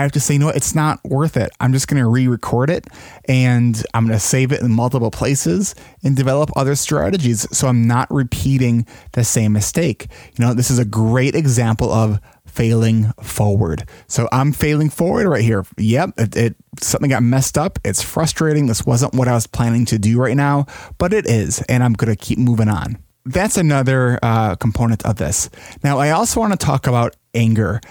I 0.00 0.02
have 0.02 0.12
to 0.12 0.20
say, 0.20 0.34
you 0.34 0.40
know 0.40 0.48
it's 0.48 0.74
not 0.74 0.98
worth 1.04 1.36
it. 1.36 1.50
I'm 1.60 1.74
just 1.74 1.86
going 1.86 2.02
to 2.02 2.08
re 2.08 2.26
record 2.26 2.70
it 2.70 2.86
and 3.26 3.82
I'm 3.92 4.06
going 4.06 4.18
to 4.18 4.24
save 4.24 4.50
it 4.50 4.62
in 4.62 4.70
multiple 4.72 5.10
places 5.10 5.74
and 6.02 6.16
develop 6.16 6.50
other 6.56 6.74
strategies 6.74 7.46
so 7.56 7.68
I'm 7.68 7.86
not 7.86 8.10
repeating 8.10 8.86
the 9.12 9.24
same 9.24 9.52
mistake. 9.52 10.06
You 10.38 10.46
know, 10.46 10.54
this 10.54 10.70
is 10.70 10.78
a 10.78 10.86
great 10.86 11.34
example 11.34 11.92
of 11.92 12.18
failing 12.46 13.12
forward. 13.22 13.86
So 14.06 14.26
I'm 14.32 14.52
failing 14.52 14.88
forward 14.88 15.28
right 15.28 15.44
here. 15.44 15.66
Yep, 15.76 16.14
it, 16.16 16.36
it, 16.36 16.56
something 16.80 17.10
got 17.10 17.22
messed 17.22 17.58
up. 17.58 17.78
It's 17.84 18.02
frustrating. 18.02 18.66
This 18.66 18.86
wasn't 18.86 19.12
what 19.12 19.28
I 19.28 19.34
was 19.34 19.46
planning 19.46 19.84
to 19.86 19.98
do 19.98 20.18
right 20.18 20.36
now, 20.36 20.64
but 20.96 21.12
it 21.12 21.26
is, 21.26 21.60
and 21.68 21.84
I'm 21.84 21.92
going 21.92 22.10
to 22.10 22.16
keep 22.16 22.38
moving 22.38 22.68
on. 22.68 22.98
That's 23.26 23.58
another 23.58 24.18
uh, 24.22 24.56
component 24.56 25.04
of 25.04 25.16
this. 25.16 25.50
Now, 25.84 25.98
I 25.98 26.10
also 26.10 26.40
want 26.40 26.58
to 26.58 26.66
talk 26.66 26.86
about 26.86 27.16
anger. 27.34 27.82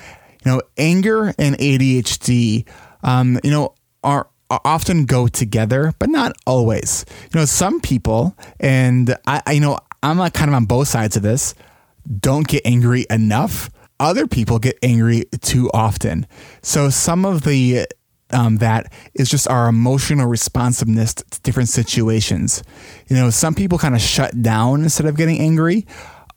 You 0.45 0.51
know, 0.51 0.61
anger 0.77 1.33
and 1.37 1.57
ADHD, 1.57 2.67
um, 3.03 3.39
you 3.43 3.51
know, 3.51 3.75
are 4.03 4.29
often 4.49 5.05
go 5.05 5.27
together, 5.27 5.93
but 5.99 6.09
not 6.09 6.33
always. 6.47 7.05
You 7.33 7.39
know, 7.41 7.45
some 7.45 7.81
people, 7.81 8.35
and 8.59 9.15
I, 9.27 9.41
I 9.45 9.51
you 9.53 9.59
know, 9.59 9.79
I'm 10.01 10.17
kind 10.31 10.49
of 10.49 10.55
on 10.55 10.65
both 10.65 10.87
sides 10.87 11.17
of 11.17 11.23
this, 11.23 11.53
don't 12.19 12.47
get 12.47 12.65
angry 12.65 13.05
enough 13.09 13.69
other 13.99 14.27
people 14.27 14.59
get 14.59 14.77
angry 14.81 15.25
too 15.41 15.69
often. 15.73 16.25
So 16.61 16.89
some 16.89 17.25
of 17.25 17.43
the 17.43 17.85
um, 18.31 18.57
that 18.57 18.93
is 19.15 19.27
just 19.27 19.47
our 19.47 19.67
emotional 19.67 20.27
responsiveness 20.27 21.15
to 21.15 21.41
different 21.41 21.69
situations. 21.69 22.63
You 23.07 23.15
know, 23.15 23.31
some 23.31 23.55
people 23.55 23.79
kind 23.79 23.95
of 23.95 24.01
shut 24.01 24.39
down 24.41 24.83
instead 24.83 25.07
of 25.07 25.17
getting 25.17 25.39
angry. 25.39 25.87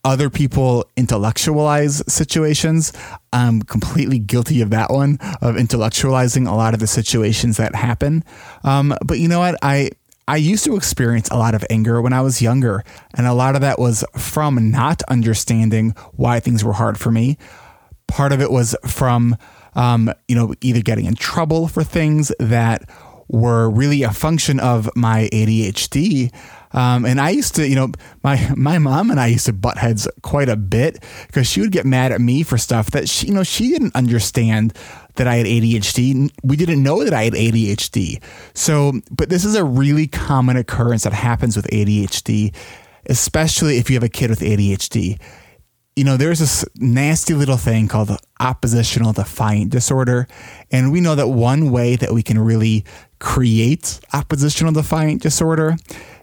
Other 0.05 0.29
people 0.31 0.85
intellectualize 0.97 2.03
situations. 2.13 2.93
I'm 3.33 3.63
completely 3.63 4.19
guilty 4.19 4.61
of 4.61 4.71
that 4.71 4.91
one, 4.91 5.19
of 5.41 5.55
intellectualizing 5.55 6.49
a 6.49 6.55
lot 6.55 6.75
of 6.75 6.81
the 6.81 6.89
situations 6.89 7.57
that 7.59 7.77
happen. 7.77 8.25
Um, 8.65 8.95
but 9.05 9.21
you 9.21 9.29
know 9.29 9.39
what? 9.39 9.57
I 9.63 9.91
I 10.27 10.37
used 10.37 10.65
to 10.65 10.77
experience 10.77 11.29
a 11.31 11.37
lot 11.37 11.55
of 11.55 11.65
anger 11.69 12.01
when 12.01 12.13
I 12.13 12.21
was 12.21 12.43
younger, 12.43 12.85
and 13.15 13.27
a 13.27 13.33
lot 13.33 13.55
of 13.55 13.61
that 13.61 13.79
was 13.79 14.05
from 14.17 14.71
not 14.71 15.03
understanding 15.09 15.95
why 16.13 16.41
things 16.41 16.65
were 16.65 16.73
hard 16.73 16.99
for 16.99 17.11
me. 17.11 17.39
Part 18.07 18.33
of 18.33 18.41
it 18.41 18.51
was 18.51 18.77
from, 18.87 19.37
um, 19.75 20.13
you 20.29 20.35
know, 20.35 20.55
either 20.61 20.81
getting 20.81 21.07
in 21.07 21.15
trouble 21.15 21.69
for 21.69 21.85
things 21.85 22.33
that 22.39 22.89
were 23.29 23.71
really 23.71 24.03
a 24.03 24.13
function 24.13 24.61
of 24.61 24.91
my 24.95 25.29
ADHD. 25.33 26.33
Um, 26.73 27.05
and 27.05 27.21
I 27.21 27.31
used 27.31 27.55
to, 27.57 27.69
you 27.69 27.75
know, 27.75 27.93
my 28.23 28.51
my 28.57 28.79
mom 28.79 29.11
and 29.11 29.21
I 29.21 29.27
used 29.27 29.47
to 29.47 29.53
butt 29.53 29.79
heads 29.79 30.09
quite 30.23 30.49
a 30.49 30.57
bit 30.57 31.03
because 31.27 31.47
she 31.47 31.61
would 31.61 31.73
get 31.73 31.85
mad 31.85 32.13
at 32.13 32.21
me 32.21 32.43
for 32.43 32.59
stuff 32.59 32.91
that 32.93 33.09
she, 33.09 33.29
you 33.29 33.35
know, 33.35 33.43
she 33.43 33.69
didn't 33.69 33.95
understand 33.95 34.73
that 35.17 35.27
I 35.27 35.37
had 35.37 35.47
ADHD. 35.47 36.31
We 36.43 36.57
didn't 36.57 36.83
know 36.83 37.05
that 37.05 37.13
I 37.13 37.25
had 37.25 37.35
ADHD. 37.35 38.23
So, 38.55 38.93
but 39.11 39.29
this 39.29 39.45
is 39.45 39.55
a 39.55 39.65
really 39.65 40.07
common 40.07 40.57
occurrence 40.57 41.05
that 41.05 41.13
happens 41.13 41.57
with 41.57 41.67
ADHD, 41.67 42.55
especially 43.07 43.77
if 43.77 43.91
you 43.91 43.97
have 43.97 44.03
a 44.03 44.09
kid 44.09 44.31
with 44.31 44.41
ADHD. 44.41 45.21
You 45.95 46.05
know, 46.05 46.17
there's 46.17 46.39
this 46.39 46.65
nasty 46.77 47.35
little 47.35 47.59
thing 47.59 47.87
called 47.87 48.17
oppositional 48.41 49.13
defiant 49.13 49.71
disorder. 49.71 50.27
And 50.71 50.91
we 50.91 51.03
know 51.03 51.15
that 51.15 51.29
one 51.29 51.71
way 51.71 51.97
that 51.97 52.13
we 52.15 52.23
can 52.23 52.39
really 52.39 52.87
create 53.19 54.01
oppositional 54.15 54.73
defiant 54.73 55.21
disorder 55.21 55.77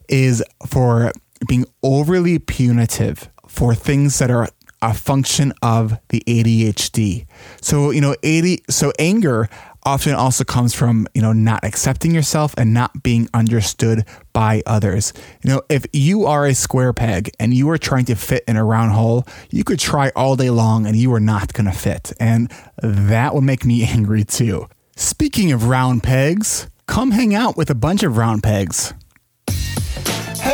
is 0.10 0.43
for 0.67 1.12
being 1.48 1.65
overly 1.84 2.39
punitive 2.39 3.30
for 3.48 3.74
things 3.74 4.19
that 4.19 4.30
are 4.30 4.50
a 4.82 4.93
function 4.93 5.54
of 5.62 6.00
the 6.10 6.24
ADHD. 6.26 7.26
So, 7.62 7.91
you 7.91 8.02
know, 8.02 8.15
80 8.24 8.63
so 8.69 8.93
anger 8.98 9.50
often 9.84 10.13
also 10.13 10.43
comes 10.43 10.74
from, 10.74 11.08
you 11.13 11.22
know, 11.22 11.34
not 11.34 11.63
accepting 11.63 12.13
yourself 12.13 12.54
and 12.58 12.74
not 12.74 13.02
being 13.02 13.28
understood 13.34 14.06
by 14.34 14.62
others. 14.65 15.13
You 15.43 15.52
know, 15.52 15.62
if 15.69 15.86
you 15.93 16.26
are 16.26 16.45
a 16.45 16.54
square 16.54 16.93
peg 16.93 17.32
and 17.39 17.54
you 17.54 17.69
are 17.69 17.78
trying 17.78 18.06
to 18.06 18.15
fit 18.15 18.43
in 18.48 18.56
a 18.56 18.63
round 18.63 18.91
hole, 18.91 19.26
you 19.50 19.63
could 19.63 19.80
try 19.80 20.12
all 20.15 20.36
day 20.36 20.50
long 20.50 20.86
and 20.86 20.95
you 20.95 21.13
are 21.13 21.19
not 21.19 21.54
going 21.54 21.65
to 21.65 21.78
fit. 21.78 22.13
And 22.19 22.52
that 22.82 23.34
would 23.34 23.43
make 23.43 23.65
me 23.65 23.84
angry 23.89 24.24
too. 24.24 24.67
Speaking 24.95 25.52
of 25.52 25.65
round 25.65 26.04
pegs, 26.04 26.69
come 26.88 27.12
hang 27.12 27.34
out 27.34 27.56
with 27.56 27.69
a 27.69 27.76
bunch 27.76 28.04
of 28.04 28.17
round 28.17 28.43
pegs. 28.43 28.93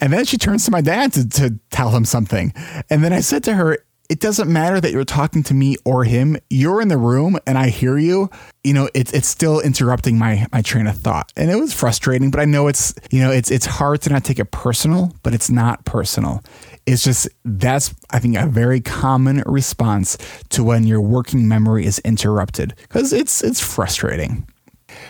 And 0.00 0.12
then 0.12 0.24
she 0.24 0.36
turns 0.36 0.64
to 0.64 0.72
my 0.72 0.80
dad 0.80 1.12
to, 1.12 1.28
to 1.28 1.60
tell 1.70 1.90
him 1.90 2.04
something. 2.04 2.52
And 2.90 3.04
then 3.04 3.12
I 3.12 3.20
said 3.20 3.44
to 3.44 3.54
her, 3.54 3.78
it 4.14 4.20
doesn't 4.20 4.48
matter 4.48 4.80
that 4.80 4.92
you're 4.92 5.04
talking 5.04 5.42
to 5.42 5.54
me 5.54 5.74
or 5.84 6.04
him. 6.04 6.36
You're 6.48 6.80
in 6.80 6.86
the 6.86 6.96
room 6.96 7.36
and 7.48 7.58
I 7.58 7.68
hear 7.68 7.98
you. 7.98 8.30
You 8.62 8.72
know, 8.72 8.88
it's 8.94 9.12
it's 9.12 9.26
still 9.26 9.58
interrupting 9.58 10.16
my 10.16 10.46
my 10.52 10.62
train 10.62 10.86
of 10.86 10.96
thought. 10.96 11.32
And 11.34 11.50
it 11.50 11.56
was 11.56 11.74
frustrating, 11.74 12.30
but 12.30 12.38
I 12.38 12.44
know 12.44 12.68
it's 12.68 12.94
you 13.10 13.18
know, 13.18 13.32
it's 13.32 13.50
it's 13.50 13.66
hard 13.66 14.02
to 14.02 14.10
not 14.10 14.22
take 14.22 14.38
it 14.38 14.52
personal, 14.52 15.12
but 15.24 15.34
it's 15.34 15.50
not 15.50 15.84
personal. 15.84 16.44
It's 16.86 17.02
just 17.02 17.28
that's 17.44 17.92
I 18.10 18.20
think 18.20 18.36
a 18.36 18.46
very 18.46 18.80
common 18.80 19.42
response 19.46 20.16
to 20.50 20.62
when 20.62 20.84
your 20.84 21.00
working 21.00 21.48
memory 21.48 21.84
is 21.84 21.98
interrupted 22.04 22.76
because 22.82 23.12
it's 23.12 23.42
it's 23.42 23.60
frustrating. 23.60 24.46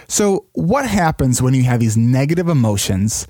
So, 0.09 0.47
what 0.55 0.89
happens 0.89 1.43
when 1.43 1.53
you 1.53 1.65
have 1.65 1.79
these 1.79 1.99
negative 1.99 2.49
emotions 2.49 3.27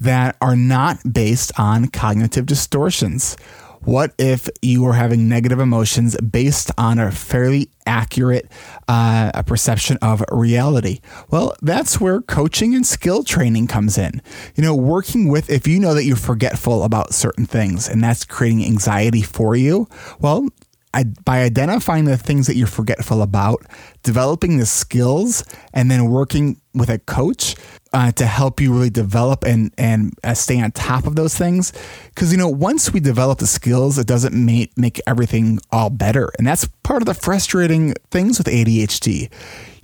that 0.00 0.36
are 0.40 0.54
not 0.54 0.98
based 1.12 1.50
on 1.58 1.88
cognitive 1.88 2.46
distortions? 2.46 3.36
What 3.82 4.12
if 4.18 4.48
you 4.62 4.84
are 4.86 4.94
having 4.94 5.28
negative 5.28 5.60
emotions 5.60 6.16
based 6.20 6.70
on 6.76 6.98
a 6.98 7.10
fairly 7.10 7.70
accurate 7.86 8.50
uh, 8.86 9.30
a 9.34 9.42
perception 9.42 9.98
of 10.02 10.24
reality? 10.30 11.00
Well, 11.30 11.54
that's 11.62 12.00
where 12.00 12.20
coaching 12.20 12.74
and 12.74 12.86
skill 12.86 13.22
training 13.22 13.68
comes 13.68 13.96
in. 13.98 14.20
You 14.54 14.62
know, 14.62 14.74
working 14.74 15.28
with, 15.28 15.50
if 15.50 15.66
you 15.66 15.80
know 15.80 15.94
that 15.94 16.04
you're 16.04 16.16
forgetful 16.16 16.82
about 16.82 17.14
certain 17.14 17.46
things 17.46 17.88
and 17.88 18.02
that's 18.02 18.24
creating 18.24 18.64
anxiety 18.64 19.22
for 19.22 19.56
you, 19.56 19.88
well, 20.20 20.48
I, 20.94 21.04
by 21.24 21.42
identifying 21.42 22.06
the 22.06 22.16
things 22.16 22.46
that 22.46 22.56
you're 22.56 22.66
forgetful 22.66 23.22
about, 23.22 23.64
developing 24.02 24.58
the 24.58 24.66
skills, 24.66 25.44
and 25.74 25.90
then 25.90 26.08
working 26.08 26.60
with 26.74 26.88
a 26.88 26.98
coach 26.98 27.56
uh, 27.92 28.12
to 28.12 28.26
help 28.26 28.60
you 28.60 28.72
really 28.72 28.90
develop 28.90 29.44
and 29.44 29.72
and 29.78 30.12
uh, 30.24 30.34
stay 30.34 30.60
on 30.60 30.70
top 30.72 31.06
of 31.06 31.16
those 31.16 31.34
things. 31.34 31.72
Because 32.08 32.32
you 32.32 32.38
know, 32.38 32.48
once 32.48 32.92
we 32.92 33.00
develop 33.00 33.38
the 33.38 33.46
skills, 33.46 33.98
it 33.98 34.06
doesn't 34.06 34.34
make 34.34 34.76
make 34.76 35.00
everything 35.06 35.60
all 35.72 35.90
better, 35.90 36.30
and 36.38 36.46
that's 36.46 36.66
part 36.82 37.02
of 37.02 37.06
the 37.06 37.14
frustrating 37.14 37.94
things 38.10 38.38
with 38.38 38.46
ADHD. 38.46 39.30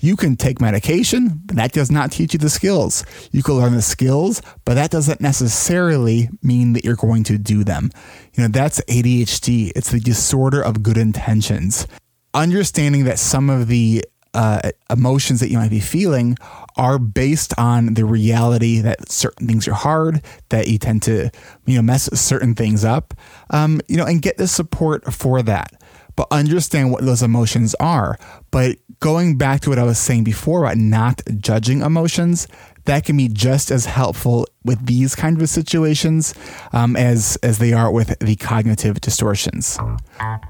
You 0.04 0.16
can 0.16 0.36
take 0.36 0.60
medication, 0.60 1.40
but 1.46 1.56
that 1.56 1.72
does 1.72 1.90
not 1.90 2.12
teach 2.12 2.34
you 2.34 2.38
the 2.38 2.50
skills. 2.50 3.06
You 3.32 3.42
can 3.42 3.54
learn 3.54 3.74
the 3.74 3.80
skills, 3.80 4.42
but 4.66 4.74
that 4.74 4.90
doesn't 4.90 5.22
necessarily 5.22 6.28
mean 6.42 6.74
that 6.74 6.84
you're 6.84 6.94
going 6.94 7.24
to 7.24 7.38
do 7.38 7.64
them. 7.64 7.90
You 8.34 8.42
know, 8.42 8.48
that's 8.48 8.82
ADHD. 8.82 9.72
It's 9.74 9.90
the 9.90 10.00
disorder 10.00 10.60
of 10.60 10.82
good 10.82 10.98
intentions. 10.98 11.86
Understanding 12.34 13.04
that 13.04 13.18
some 13.18 13.48
of 13.48 13.68
the 13.68 14.04
uh, 14.34 14.70
emotions 14.90 15.40
that 15.40 15.50
you 15.50 15.58
might 15.58 15.70
be 15.70 15.80
feeling 15.80 16.36
are 16.76 16.98
based 16.98 17.54
on 17.58 17.94
the 17.94 18.04
reality 18.04 18.80
that 18.80 19.10
certain 19.10 19.46
things 19.46 19.66
are 19.68 19.74
hard, 19.74 20.22
that 20.48 20.68
you 20.68 20.78
tend 20.78 21.02
to, 21.04 21.30
you 21.66 21.76
know, 21.76 21.82
mess 21.82 22.08
certain 22.18 22.54
things 22.54 22.84
up, 22.84 23.14
um, 23.50 23.80
you 23.88 23.96
know, 23.96 24.04
and 24.04 24.22
get 24.22 24.36
the 24.36 24.48
support 24.48 25.12
for 25.12 25.42
that 25.42 25.72
but 26.16 26.28
understand 26.30 26.92
what 26.92 27.04
those 27.04 27.22
emotions 27.22 27.74
are. 27.80 28.18
But 28.50 28.76
going 29.00 29.36
back 29.36 29.60
to 29.62 29.70
what 29.70 29.78
I 29.78 29.82
was 29.82 29.98
saying 29.98 30.24
before 30.24 30.64
about 30.64 30.76
not 30.76 31.22
judging 31.38 31.82
emotions, 31.82 32.46
that 32.86 33.04
can 33.04 33.16
be 33.16 33.28
just 33.28 33.70
as 33.70 33.86
helpful 33.86 34.46
with 34.64 34.86
these 34.86 35.14
kind 35.14 35.40
of 35.40 35.48
situations 35.48 36.34
um, 36.72 36.96
as 36.96 37.38
as 37.42 37.58
they 37.58 37.72
are 37.72 37.90
with 37.90 38.18
the 38.18 38.36
cognitive 38.36 39.00
distortions. 39.00 39.78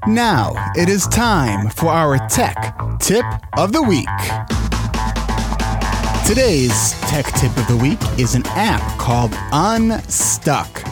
Now 0.07 0.53
it 0.77 0.89
is 0.89 1.07
time 1.09 1.71
for 1.71 1.89
our 1.89 2.19
tech 2.29 2.77
tip 3.01 3.25
of 3.57 3.73
the 3.73 3.83
week. 3.83 4.09
Today's 6.27 6.93
tech 7.03 7.27
tip 7.35 7.57
of 7.57 7.69
the 7.69 7.77
week 7.77 7.99
is 8.19 8.35
an 8.35 8.47
app 8.47 8.99
called 8.99 9.33
Unstuck. 9.53 10.83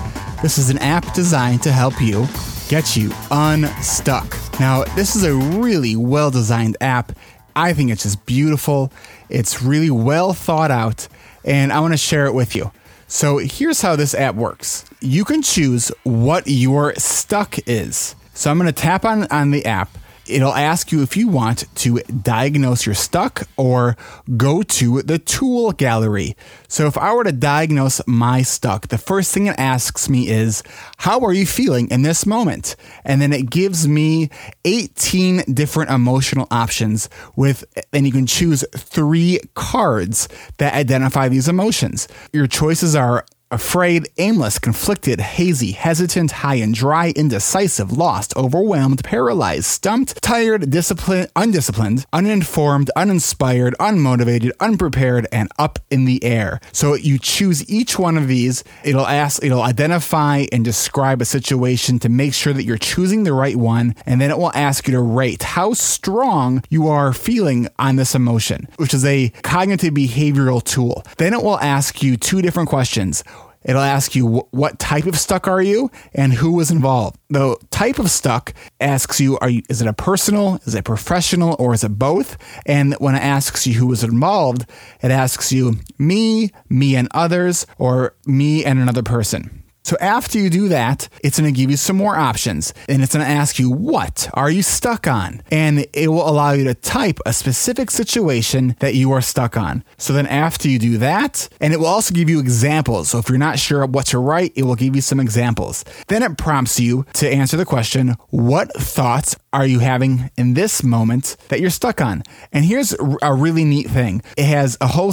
This 0.43 0.59
is 0.59 0.71
an 0.71 0.79
app 0.79 1.15
designed 1.15 1.63
to 1.63 1.73
help 1.73 2.01
you 2.01 2.27
get 2.69 2.97
you 2.97 3.11
unstuck. 3.31 4.37
Now, 4.61 4.85
this 4.97 5.17
is 5.17 5.25
a 5.25 5.35
really 5.35 5.97
well 5.97 6.31
designed 6.31 6.77
app. 6.81 7.13
I 7.55 7.73
think 7.73 7.91
it's 7.91 8.03
just 8.03 8.25
beautiful. 8.27 8.93
It's 9.29 9.63
really 9.63 9.91
well 9.91 10.33
thought 10.33 10.71
out, 10.71 11.09
and 11.45 11.73
I 11.73 11.81
want 11.81 11.93
to 11.93 11.99
share 11.99 12.27
it 12.27 12.35
with 12.35 12.55
you. 12.55 12.71
So, 13.07 13.39
here's 13.39 13.83
how 13.83 13.97
this 13.97 14.15
app 14.15 14.35
works 14.35 14.85
you 15.01 15.25
can 15.25 15.43
choose 15.43 15.93
what 16.05 16.45
your 16.47 16.95
stuck 16.97 17.59
is. 17.69 18.15
So, 18.35 18.51
I'm 18.51 18.59
going 18.59 18.67
to 18.67 18.73
tap 18.73 19.05
on, 19.05 19.27
on 19.31 19.51
the 19.51 19.67
app 19.67 19.91
it'll 20.27 20.55
ask 20.55 20.93
you 20.93 21.03
if 21.03 21.17
you 21.17 21.29
want 21.29 21.65
to 21.77 21.99
diagnose 22.01 22.87
your 22.87 22.95
stuck 22.95 23.49
or 23.57 23.97
go 24.37 24.63
to 24.63 25.03
the 25.03 25.19
tool 25.19 25.73
gallery. 25.73 26.37
So 26.69 26.87
if 26.87 26.97
I 26.97 27.13
were 27.15 27.25
to 27.25 27.33
diagnose 27.33 28.01
my 28.07 28.43
stuck, 28.43 28.89
the 28.89 28.99
first 28.99 29.33
thing 29.33 29.47
it 29.47 29.59
asks 29.59 30.09
me 30.09 30.29
is, 30.29 30.63
How 30.99 31.21
are 31.21 31.33
you 31.33 31.47
feeling 31.47 31.91
in 31.91 32.03
this 32.03 32.25
moment? 32.27 32.77
And 33.05 33.21
then 33.21 33.33
it 33.33 33.51
gives 33.51 33.87
me 33.89 34.31
18 34.65 35.55
different 35.55 35.91
emotional 35.91 36.47
options 36.51 37.09
with, 37.37 37.65
and 37.93 38.07
you 38.07 38.13
can 38.13 38.27
choose 38.27 38.65
three 38.75 39.41
cards 39.55 40.29
that 40.59 40.75
identify 40.75 41.29
these 41.29 41.49
emotions. 41.49 42.09
Your 42.33 42.47
choices 42.47 42.95
are 42.95 43.27
afraid, 43.53 44.09
aimless, 44.17 44.59
conflicted, 44.59 45.21
hazy, 45.21 45.73
hesitant, 45.73 46.31
high 46.31 46.57
and 46.57 46.75
dry, 46.75 47.13
indecisive, 47.15 47.93
lost, 47.93 48.35
overwhelmed, 48.37 49.05
paralyzed, 49.05 49.67
stumped, 49.67 50.21
tired, 50.23 50.71
disciplined, 50.71 51.29
undisciplined, 51.37 52.07
uninformed, 52.13 52.91
uninspired, 52.97 53.75
unmotivated, 53.79 54.51
unprepared, 54.59 55.27
and 55.31 55.51
up 55.59 55.79
in 55.91 56.07
the 56.07 56.25
air. 56.25 56.61
So 56.73 56.95
you 56.95 57.19
choose 57.19 57.69
each 57.71 57.99
one 57.99 58.17
of 58.17 58.27
these. 58.27 58.65
It'll 58.85 59.07
ask, 59.07 59.45
it'll 59.45 59.63
identify 59.63 60.47
and 60.51 60.65
describe 60.65 61.21
a 61.21 61.27
situation 61.27 61.99
to 62.01 62.09
make 62.09 62.33
sure 62.33 62.55
that 62.55 62.65
you're 62.65 62.79
choosing 62.79 63.25
the 63.25 63.35
right 63.35 63.57
one. 63.57 63.95
And 64.07 64.21
then 64.21 64.31
it 64.31 64.39
will 64.39 64.53
ask 64.55 64.89
you 64.89 64.93
to 64.93 65.01
rate 65.01 65.43
how 65.43 65.75
strong 65.75 66.65
you 66.71 66.89
are 66.89 67.13
feeling 67.13 67.69
on 67.79 67.97
this 67.97 68.15
emotion, 68.15 68.69
which 68.77 68.95
is 68.95 69.05
a 69.05 69.29
cognitive 69.43 69.93
behavioral 69.93 70.65
tool. 70.65 71.05
Then 71.19 71.35
it 71.35 71.43
will 71.43 71.59
ask 71.61 72.03
you 72.03 72.17
two 72.17 72.41
different 72.41 72.71
questions. 72.71 73.23
It'll 73.65 73.83
ask 73.83 74.15
you 74.15 74.47
what 74.51 74.79
type 74.79 75.07
of 75.07 75.19
stuck 75.19 75.47
are 75.47 75.63
you 75.63 75.91
and 76.15 76.33
who 76.33 76.53
was 76.53 76.71
involved. 76.71 77.19
The 77.31 77.57
type 77.71 77.99
of 77.99 78.11
stuck 78.11 78.55
asks 78.81 79.21
you, 79.21 79.39
are 79.39 79.49
you, 79.49 79.63
is 79.69 79.81
it 79.81 79.89
a 79.89 79.93
personal, 79.93 80.61
is 80.65 80.75
it 80.75 80.85
professional, 80.85 81.57
or 81.59 81.73
is 81.75 81.85
it 81.85 81.99
both? 81.99 82.37
And 82.67 82.95
when 82.95 83.15
it 83.15 83.23
asks 83.23 83.67
you 83.67 83.75
who 83.75 83.87
was 83.87 84.05
involved, 84.05 84.67
it 85.03 85.11
asks 85.11 85.53
you 85.53 85.77
me, 85.99 86.51
me 86.69 86.97
and 86.97 87.09
others, 87.13 87.67
or 87.79 88.15
me 88.27 88.65
and 88.65 88.79
another 88.79 89.03
person. 89.03 89.62
So 89.85 89.97
after 90.01 90.39
you 90.39 90.49
do 90.49 90.69
that, 90.69 91.09
it's 91.25 91.41
going 91.41 91.53
to 91.53 91.57
give 91.57 91.71
you 91.71 91.77
some 91.77 91.97
more 91.97 92.17
options 92.17 92.73
and 92.89 93.03
it's 93.03 93.15
going 93.15 93.25
to 93.25 93.31
ask 93.31 93.59
you, 93.59 93.71
what 93.71 94.31
are 94.35 94.51
you 94.51 94.63
stuck 94.63 95.07
on? 95.07 95.43
And 95.51 95.87
it 95.93 96.09
will 96.09 96.29
allow 96.29 96.53
you 96.53 96.65
to 96.65 96.75
type 96.75 97.19
a 97.27 97.33
specific 97.33 97.91
situation 97.91 98.77
that 98.79 98.95
you 98.95 99.11
are 99.13 99.21
stuck 99.21 99.57
on. 99.57 99.83
So 99.99 100.13
then 100.13 100.27
after 100.27 100.69
you 100.69 100.79
do 100.79 100.99
that, 100.99 101.49
and 101.61 101.73
it 101.73 101.81
will 101.81 101.87
also 101.87 102.15
give 102.15 102.31
you 102.31 102.39
examples. 102.39 103.11
So 103.11 103.19
if 103.19 103.29
you're 103.29 103.39
not 103.39 103.59
sure 103.59 103.85
what 103.87 104.07
to 104.07 104.19
write, 104.19 104.53
it 104.55 104.63
will 104.63 104.77
give 104.77 104.95
you 104.95 105.03
some 105.03 105.19
examples. 105.19 105.85
Then 106.07 106.23
it 106.23 106.39
prompts 106.39 106.79
you 106.79 107.05
to 107.15 107.29
answer 107.29 107.57
the 107.57 107.65
question, 107.65 108.17
what 108.29 108.73
thoughts 108.75 109.37
are 109.53 109.67
you 109.67 109.81
having 109.81 110.31
in 110.39 110.55
this 110.55 110.83
moment 110.83 111.37
that 111.49 111.61
you're 111.61 111.71
stuck 111.71 112.01
on? 112.01 112.23
And 112.53 112.65
here's 112.65 112.95
a 113.23 113.35
really 113.35 113.65
neat 113.65 113.91
thing. 113.91 114.23
It 114.37 114.45
has 114.45 114.79
a 114.81 114.87
whole 114.87 115.13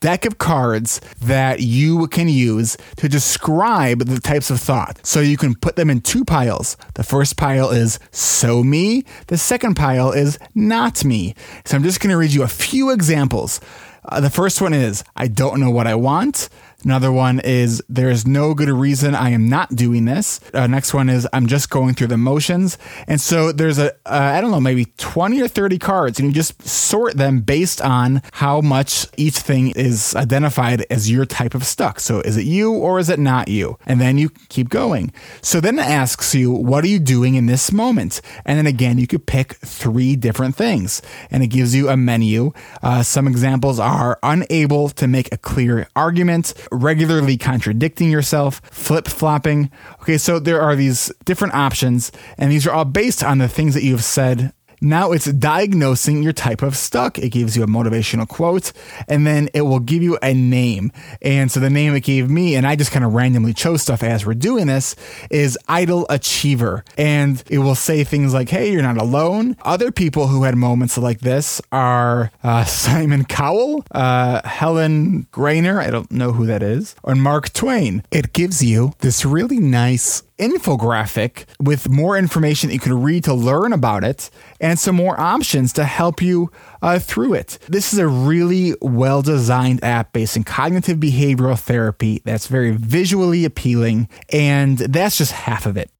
deck 0.00 0.26
of 0.26 0.38
cards 0.38 1.00
that 1.22 1.60
you 1.60 2.06
can 2.08 2.28
use 2.28 2.76
to 2.96 3.08
describe 3.08 4.09
the 4.10 4.20
types 4.20 4.50
of 4.50 4.60
thought. 4.60 5.04
So 5.06 5.20
you 5.20 5.36
can 5.36 5.54
put 5.54 5.76
them 5.76 5.90
in 5.90 6.00
two 6.00 6.24
piles. 6.24 6.76
The 6.94 7.04
first 7.04 7.36
pile 7.36 7.70
is 7.70 7.98
so 8.10 8.62
me, 8.62 9.04
the 9.28 9.38
second 9.38 9.74
pile 9.74 10.12
is 10.12 10.38
not 10.54 11.04
me. 11.04 11.34
So 11.64 11.76
I'm 11.76 11.82
just 11.82 12.00
going 12.00 12.10
to 12.10 12.16
read 12.16 12.32
you 12.32 12.42
a 12.42 12.48
few 12.48 12.90
examples. 12.90 13.60
Uh, 14.04 14.20
the 14.20 14.30
first 14.30 14.60
one 14.60 14.72
is 14.72 15.04
I 15.16 15.28
don't 15.28 15.60
know 15.60 15.70
what 15.70 15.86
I 15.86 15.94
want. 15.94 16.48
Another 16.84 17.12
one 17.12 17.40
is 17.40 17.82
there's 17.88 18.26
no 18.26 18.54
good 18.54 18.70
reason 18.70 19.14
I 19.14 19.30
am 19.30 19.48
not 19.48 19.76
doing 19.76 20.06
this. 20.06 20.40
Uh, 20.54 20.66
next 20.66 20.94
one 20.94 21.10
is 21.10 21.28
I'm 21.32 21.46
just 21.46 21.68
going 21.68 21.94
through 21.94 22.06
the 22.06 22.16
motions. 22.16 22.78
And 23.06 23.20
so 23.20 23.52
there's 23.52 23.78
a 23.78 23.92
uh, 24.06 24.32
I 24.36 24.40
don't 24.40 24.50
know 24.50 24.60
maybe 24.60 24.86
20 24.96 25.42
or 25.42 25.48
30 25.48 25.78
cards 25.78 26.18
and 26.18 26.28
you 26.28 26.34
just 26.34 26.66
sort 26.66 27.16
them 27.16 27.40
based 27.40 27.82
on 27.82 28.22
how 28.32 28.60
much 28.62 29.06
each 29.16 29.38
thing 29.38 29.72
is 29.72 30.16
identified 30.16 30.86
as 30.88 31.10
your 31.10 31.26
type 31.26 31.54
of 31.54 31.64
stuck. 31.64 32.00
So 32.00 32.20
is 32.20 32.36
it 32.38 32.46
you 32.46 32.72
or 32.72 32.98
is 32.98 33.10
it 33.10 33.18
not 33.18 33.48
you? 33.48 33.76
And 33.84 34.00
then 34.00 34.16
you 34.16 34.30
keep 34.48 34.70
going. 34.70 35.12
So 35.42 35.60
then 35.60 35.78
it 35.78 35.86
asks 35.86 36.34
you 36.34 36.50
what 36.50 36.82
are 36.84 36.88
you 36.88 36.98
doing 36.98 37.34
in 37.34 37.44
this 37.44 37.70
moment? 37.72 38.22
And 38.46 38.58
then 38.58 38.66
again 38.66 38.96
you 38.96 39.06
could 39.06 39.26
pick 39.26 39.54
three 39.54 40.16
different 40.16 40.56
things 40.56 41.02
and 41.30 41.42
it 41.42 41.48
gives 41.48 41.74
you 41.74 41.90
a 41.90 41.96
menu. 41.96 42.52
Uh, 42.82 43.02
some 43.02 43.28
examples 43.28 43.78
are 43.78 44.18
unable 44.22 44.88
to 44.90 45.06
make 45.06 45.30
a 45.32 45.36
clear 45.36 45.86
argument 45.94 46.54
regularly 46.70 47.36
contradicting 47.36 48.10
yourself, 48.10 48.60
flip 48.70 49.08
flopping. 49.08 49.70
Okay, 50.02 50.18
so 50.18 50.38
there 50.38 50.60
are 50.60 50.76
these 50.76 51.12
different 51.24 51.54
options, 51.54 52.12
and 52.38 52.50
these 52.50 52.66
are 52.66 52.72
all 52.72 52.84
based 52.84 53.22
on 53.22 53.38
the 53.38 53.48
things 53.48 53.74
that 53.74 53.82
you 53.82 53.92
have 53.92 54.04
said 54.04 54.52
Now 54.80 55.12
it's 55.12 55.30
diagnosing 55.30 56.22
your 56.22 56.32
type 56.32 56.62
of 56.62 56.76
stuck. 56.76 57.18
It 57.18 57.30
gives 57.30 57.56
you 57.56 57.62
a 57.62 57.66
motivational 57.66 58.26
quote 58.26 58.72
and 59.08 59.26
then 59.26 59.48
it 59.52 59.62
will 59.62 59.80
give 59.80 60.02
you 60.02 60.18
a 60.22 60.32
name. 60.32 60.92
And 61.20 61.50
so 61.50 61.60
the 61.60 61.70
name 61.70 61.94
it 61.94 62.00
gave 62.00 62.30
me, 62.30 62.54
and 62.54 62.66
I 62.66 62.76
just 62.76 62.90
kind 62.90 63.04
of 63.04 63.12
randomly 63.12 63.52
chose 63.52 63.82
stuff 63.82 64.02
as 64.02 64.24
we're 64.24 64.34
doing 64.34 64.66
this, 64.66 64.96
is 65.30 65.58
Idle 65.68 66.06
Achiever. 66.08 66.84
And 66.96 67.42
it 67.48 67.58
will 67.58 67.74
say 67.74 68.04
things 68.04 68.32
like, 68.32 68.48
hey, 68.48 68.72
you're 68.72 68.82
not 68.82 68.96
alone. 68.96 69.56
Other 69.62 69.92
people 69.92 70.28
who 70.28 70.44
had 70.44 70.56
moments 70.56 70.96
like 70.96 71.20
this 71.20 71.60
are 71.72 72.30
uh, 72.42 72.64
Simon 72.80 73.24
Cowell, 73.24 73.84
uh, 73.90 74.46
Helen 74.46 75.26
Greiner, 75.32 75.78
I 75.78 75.90
don't 75.90 76.10
know 76.10 76.32
who 76.32 76.46
that 76.46 76.62
is, 76.62 76.94
or 77.02 77.14
Mark 77.14 77.52
Twain. 77.52 78.02
It 78.10 78.32
gives 78.32 78.62
you 78.62 78.92
this 79.00 79.24
really 79.24 79.58
nice 79.58 80.22
infographic 80.40 81.44
with 81.60 81.88
more 81.88 82.16
information 82.16 82.68
that 82.68 82.74
you 82.74 82.80
can 82.80 83.02
read 83.02 83.24
to 83.24 83.34
learn 83.34 83.72
about 83.72 84.02
it 84.02 84.30
and 84.60 84.78
some 84.78 84.96
more 84.96 85.20
options 85.20 85.72
to 85.74 85.84
help 85.84 86.22
you 86.22 86.50
uh, 86.82 86.98
through 86.98 87.34
it. 87.34 87.58
This 87.68 87.92
is 87.92 87.98
a 87.98 88.08
really 88.08 88.74
well 88.80 89.22
designed 89.22 89.84
app 89.84 90.12
based 90.12 90.36
in 90.36 90.44
cognitive 90.44 90.98
behavioral 90.98 91.58
therapy 91.58 92.22
that's 92.24 92.46
very 92.46 92.72
visually 92.72 93.44
appealing, 93.44 94.08
and 94.32 94.78
that's 94.78 95.18
just 95.18 95.32
half 95.32 95.66
of 95.66 95.76
it. 95.76 95.90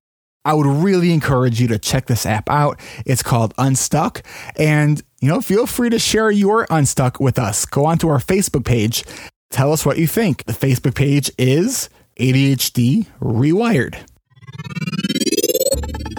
I 0.45 0.55
would 0.55 0.67
really 0.67 1.13
encourage 1.13 1.61
you 1.61 1.69
to 1.69 1.79
check 1.79 2.07
this 2.07 2.25
app 2.25 2.49
out. 2.49 2.81
It's 3.05 3.23
called 3.23 3.53
Unstuck. 3.59 4.23
And, 4.57 5.03
you 5.21 5.29
know, 5.29 5.43
feel 5.43 5.67
free 5.67 5.91
to 5.91 5.99
share 5.99 6.31
your 6.31 6.67
Unstuck 6.71 7.21
with 7.21 7.39
us. 7.39 7.67
Go 7.67 7.85
onto 7.85 8.09
our 8.09 8.19
Facebook 8.19 8.65
page. 8.65 9.05
Tell 9.51 9.73
us 9.73 9.85
what 9.85 9.99
you 9.99 10.07
think. 10.07 10.45
The 10.45 10.53
Facebook 10.55 10.95
page 10.95 11.31
is 11.37 11.91
ADHD 12.19 13.07
Rewired. 13.21 14.10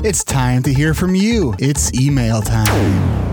It's 0.04 0.24
time 0.24 0.64
to 0.64 0.74
hear 0.74 0.94
from 0.94 1.16
you. 1.16 1.56
It's 1.60 1.94
email 1.94 2.42
time 2.42 3.31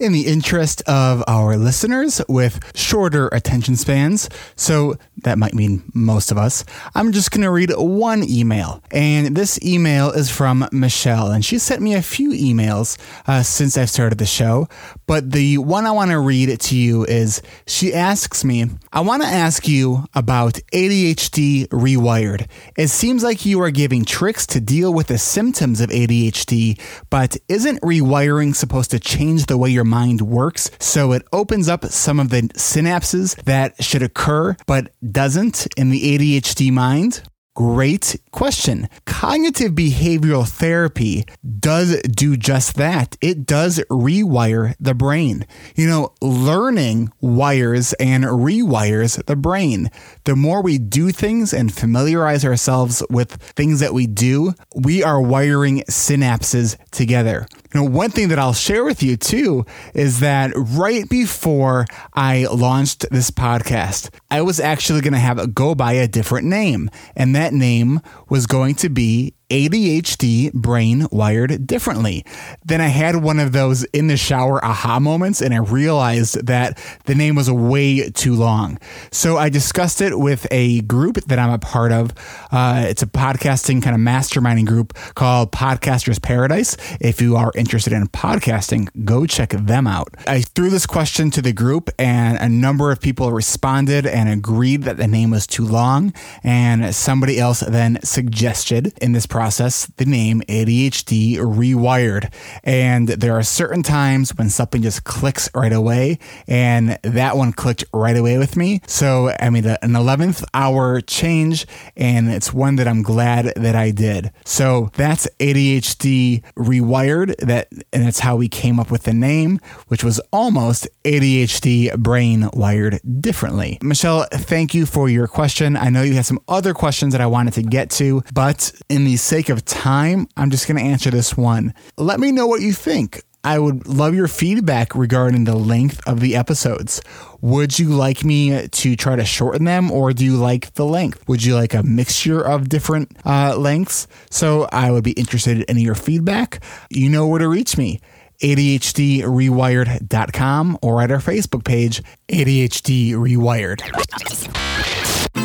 in 0.00 0.12
the 0.12 0.26
interest 0.26 0.82
of 0.88 1.22
our 1.28 1.56
listeners 1.56 2.20
with 2.28 2.58
shorter 2.74 3.28
attention 3.28 3.76
spans, 3.76 4.28
so 4.56 4.96
that 5.22 5.38
might 5.38 5.54
mean 5.54 5.82
most 5.94 6.30
of 6.30 6.38
us, 6.38 6.64
I'm 6.94 7.12
just 7.12 7.30
going 7.30 7.42
to 7.42 7.50
read 7.50 7.70
one 7.76 8.24
email. 8.28 8.82
And 8.90 9.36
this 9.36 9.62
email 9.62 10.10
is 10.10 10.30
from 10.30 10.66
Michelle, 10.72 11.30
and 11.30 11.44
she 11.44 11.58
sent 11.58 11.82
me 11.82 11.94
a 11.94 12.02
few 12.02 12.30
emails 12.30 12.98
uh, 13.26 13.42
since 13.42 13.76
I've 13.76 13.90
started 13.90 14.18
the 14.18 14.26
show. 14.26 14.68
But 15.06 15.32
the 15.32 15.58
one 15.58 15.86
I 15.86 15.90
want 15.90 16.10
to 16.10 16.18
read 16.18 16.58
to 16.58 16.76
you 16.76 17.04
is 17.04 17.42
she 17.66 17.92
asks 17.92 18.44
me, 18.44 18.66
I 18.92 19.00
want 19.00 19.22
to 19.22 19.28
ask 19.28 19.68
you 19.68 20.06
about 20.14 20.54
ADHD 20.72 21.68
Rewired. 21.68 22.48
It 22.76 22.88
seems 22.88 23.22
like 23.22 23.44
you 23.44 23.60
are 23.60 23.70
giving 23.70 24.04
tricks 24.04 24.46
to 24.48 24.60
deal 24.60 24.94
with 24.94 25.08
the 25.08 25.18
symptoms 25.18 25.80
of 25.80 25.90
ADHD, 25.90 26.80
but 27.10 27.36
isn't 27.48 27.80
rewiring 27.82 28.54
supposed 28.54 28.90
to 28.92 28.98
change 28.98 29.46
the 29.46 29.58
way 29.58 29.70
your 29.70 29.84
mind 29.90 30.22
works. 30.22 30.70
So 30.78 31.12
it 31.12 31.26
opens 31.32 31.68
up 31.68 31.84
some 31.84 32.18
of 32.18 32.30
the 32.30 32.42
synapses 32.54 33.36
that 33.44 33.82
should 33.82 34.02
occur 34.02 34.56
but 34.66 34.92
doesn't 35.12 35.66
in 35.76 35.90
the 35.90 36.16
ADHD 36.16 36.72
mind. 36.72 37.22
Great 37.56 38.16
question. 38.30 38.88
Cognitive 39.06 39.72
behavioral 39.72 40.48
therapy 40.48 41.24
does 41.58 42.00
do 42.02 42.36
just 42.36 42.76
that. 42.76 43.16
It 43.20 43.44
does 43.44 43.80
rewire 43.90 44.74
the 44.78 44.94
brain. 44.94 45.46
You 45.74 45.88
know, 45.88 46.14
learning 46.22 47.12
wires 47.20 47.92
and 47.94 48.24
rewires 48.24 49.22
the 49.26 49.36
brain. 49.36 49.90
The 50.24 50.36
more 50.36 50.62
we 50.62 50.78
do 50.78 51.10
things 51.10 51.52
and 51.52 51.74
familiarize 51.74 52.44
ourselves 52.44 53.02
with 53.10 53.32
things 53.32 53.80
that 53.80 53.92
we 53.92 54.06
do, 54.06 54.54
we 54.74 55.02
are 55.02 55.20
wiring 55.20 55.80
synapses 55.90 56.78
together. 56.92 57.46
You 57.72 57.80
know, 57.80 57.86
one 57.88 58.10
thing 58.10 58.28
that 58.28 58.38
I'll 58.38 58.52
share 58.52 58.84
with 58.84 59.00
you 59.00 59.16
too 59.16 59.64
is 59.94 60.20
that 60.20 60.50
right 60.56 61.08
before 61.08 61.86
I 62.14 62.46
launched 62.46 63.06
this 63.10 63.30
podcast, 63.30 64.10
I 64.28 64.42
was 64.42 64.58
actually 64.58 65.02
going 65.02 65.12
to 65.12 65.20
have 65.20 65.38
it 65.38 65.54
go 65.54 65.76
by 65.76 65.92
a 65.92 66.08
different 66.08 66.48
name. 66.48 66.90
And 67.14 67.36
that 67.36 67.52
name 67.52 68.00
was 68.28 68.46
going 68.46 68.74
to 68.76 68.88
be 68.88 69.34
ADHD 69.50 70.52
brain 70.52 71.08
wired 71.10 71.66
differently. 71.66 72.24
Then 72.64 72.80
I 72.80 72.86
had 72.86 73.16
one 73.16 73.40
of 73.40 73.50
those 73.50 73.82
in 73.86 74.06
the 74.06 74.16
shower 74.16 74.64
aha 74.64 75.00
moments 75.00 75.42
and 75.42 75.52
I 75.52 75.58
realized 75.58 76.46
that 76.46 76.78
the 77.06 77.16
name 77.16 77.34
was 77.34 77.50
way 77.50 78.10
too 78.10 78.34
long. 78.34 78.78
So 79.10 79.36
I 79.36 79.48
discussed 79.48 80.00
it 80.00 80.18
with 80.18 80.46
a 80.52 80.82
group 80.82 81.16
that 81.26 81.40
I'm 81.40 81.50
a 81.50 81.58
part 81.58 81.90
of. 81.90 82.12
Uh, 82.52 82.84
it's 82.86 83.02
a 83.02 83.06
podcasting 83.06 83.82
kind 83.82 83.96
of 83.96 84.00
masterminding 84.00 84.66
group 84.66 84.94
called 85.14 85.50
Podcasters 85.50 86.22
Paradise. 86.22 86.76
If 87.00 87.20
you 87.20 87.34
are 87.34 87.50
interested 87.56 87.92
in 87.92 88.06
podcasting, 88.06 88.88
go 89.04 89.26
check 89.26 89.50
them 89.50 89.88
out. 89.88 90.14
I 90.28 90.42
threw 90.42 90.70
this 90.70 90.86
question 90.86 91.30
to 91.32 91.42
the 91.42 91.52
group 91.52 91.90
and 91.98 92.38
a 92.38 92.48
number 92.48 92.92
of 92.92 93.00
people 93.00 93.32
responded 93.32 94.06
and 94.06 94.28
agreed 94.28 94.84
that 94.84 94.96
the 94.96 95.08
name 95.08 95.32
was 95.32 95.48
too 95.48 95.66
long. 95.66 96.14
And 96.44 96.94
somebody 96.94 97.40
else 97.40 97.60
then 97.60 97.98
suggested 98.04 98.94
in 99.02 99.10
this 99.10 99.26
process 99.26 99.39
process 99.40 99.86
the 99.96 100.04
name 100.04 100.42
ADHD 100.48 101.38
Rewired. 101.38 102.30
And 102.62 103.08
there 103.08 103.38
are 103.38 103.42
certain 103.42 103.82
times 103.82 104.36
when 104.36 104.50
something 104.50 104.82
just 104.82 105.04
clicks 105.04 105.48
right 105.54 105.72
away, 105.72 106.18
and 106.46 106.98
that 107.02 107.38
one 107.38 107.54
clicked 107.54 107.86
right 107.94 108.18
away 108.18 108.36
with 108.36 108.54
me. 108.54 108.82
So, 108.86 109.34
I 109.40 109.48
mean, 109.48 109.64
an 109.64 109.92
11th 109.92 110.44
hour 110.52 111.00
change, 111.00 111.66
and 111.96 112.30
it's 112.30 112.52
one 112.52 112.76
that 112.76 112.86
I'm 112.86 113.02
glad 113.02 113.54
that 113.56 113.74
I 113.74 113.92
did. 113.92 114.30
So, 114.44 114.90
that's 114.94 115.26
ADHD 115.38 116.42
Rewired, 116.54 117.34
that, 117.38 117.68
and 117.94 118.04
that's 118.04 118.20
how 118.20 118.36
we 118.36 118.46
came 118.46 118.78
up 118.78 118.90
with 118.90 119.04
the 119.04 119.14
name, 119.14 119.58
which 119.88 120.04
was 120.04 120.20
almost 120.34 120.86
ADHD 121.04 121.96
Brain 121.96 122.50
Wired 122.52 123.00
Differently. 123.22 123.78
Michelle, 123.80 124.26
thank 124.30 124.74
you 124.74 124.84
for 124.84 125.08
your 125.08 125.26
question. 125.26 125.78
I 125.78 125.88
know 125.88 126.02
you 126.02 126.12
had 126.12 126.26
some 126.26 126.40
other 126.46 126.74
questions 126.74 127.12
that 127.12 127.22
I 127.22 127.26
wanted 127.26 127.54
to 127.54 127.62
get 127.62 127.88
to, 127.92 128.22
but 128.34 128.70
in 128.90 129.06
the 129.06 129.16
sake 129.30 129.48
of 129.48 129.64
time, 129.64 130.26
I'm 130.36 130.50
just 130.50 130.66
going 130.66 130.76
to 130.76 130.82
answer 130.82 131.08
this 131.08 131.36
one. 131.36 131.72
Let 131.96 132.18
me 132.18 132.32
know 132.32 132.48
what 132.48 132.62
you 132.62 132.72
think. 132.72 133.22
I 133.44 133.60
would 133.60 133.86
love 133.86 134.12
your 134.12 134.26
feedback 134.26 134.96
regarding 134.96 135.44
the 135.44 135.54
length 135.54 136.00
of 136.04 136.18
the 136.18 136.34
episodes. 136.34 137.00
Would 137.40 137.78
you 137.78 137.90
like 137.90 138.24
me 138.24 138.66
to 138.66 138.96
try 138.96 139.14
to 139.14 139.24
shorten 139.24 139.66
them 139.66 139.92
or 139.92 140.12
do 140.12 140.24
you 140.24 140.36
like 140.36 140.74
the 140.74 140.84
length? 140.84 141.28
Would 141.28 141.44
you 141.44 141.54
like 141.54 141.74
a 141.74 141.84
mixture 141.84 142.40
of 142.40 142.68
different 142.68 143.16
uh, 143.24 143.56
lengths? 143.56 144.08
So 144.30 144.68
I 144.72 144.90
would 144.90 145.04
be 145.04 145.12
interested 145.12 145.62
in 145.62 145.78
your 145.78 145.94
feedback. 145.94 146.60
You 146.90 147.08
know 147.08 147.28
where 147.28 147.38
to 147.38 147.46
reach 147.46 147.78
me. 147.78 148.00
ADHDrewired.com 148.42 150.78
or 150.82 151.02
at 151.02 151.12
our 151.12 151.18
Facebook 151.18 151.64
page, 151.64 152.02
ADHD 152.28 153.12
Rewired. 153.12 154.89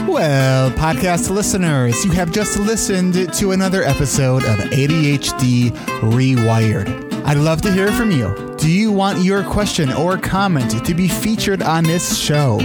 Well, 0.08 0.72
podcast 0.72 1.30
listeners, 1.30 2.06
you 2.06 2.12
have 2.12 2.32
just 2.32 2.60
listened 2.60 3.34
to 3.34 3.52
another 3.52 3.84
episode 3.84 4.44
of 4.44 4.60
ADHD 4.72 5.72
Rewired. 6.02 7.14
I'd 7.26 7.38
love 7.38 7.62
to 7.64 7.72
hear 7.72 7.92
from 7.92 8.12
you. 8.12 8.56
Do 8.58 8.70
you 8.70 8.92
want 8.92 9.24
your 9.24 9.44
question 9.44 9.92
or 9.92 10.18
comment 10.18 10.86
to 10.86 10.94
be 10.94 11.08
featured 11.08 11.62
on 11.62 11.84
this 11.84 12.18
show? 12.18 12.60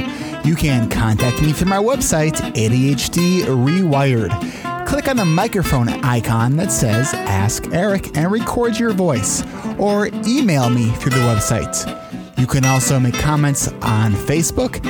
You 0.44 0.55
can 0.55 0.88
contact 0.88 1.42
me 1.42 1.53
through 1.53 1.68
my 1.68 1.79
website, 1.79 2.35
ADHD 2.55 3.42
Rewired. 3.44 4.87
Click 4.87 5.09
on 5.09 5.16
the 5.16 5.25
microphone 5.25 5.88
icon 5.88 6.57
that 6.57 6.70
says 6.70 7.14
Ask 7.14 7.73
Eric 7.73 8.16
and 8.16 8.31
record 8.31 8.79
your 8.79 8.92
voice, 8.92 9.42
or 9.79 10.09
email 10.27 10.68
me 10.68 10.90
through 10.92 11.12
the 11.12 11.18
website. 11.18 12.38
You 12.38 12.46
can 12.46 12.64
also 12.64 13.01
make 13.01 13.14
comments 13.14 13.68
on 13.83 14.12
Facebook 14.12 14.81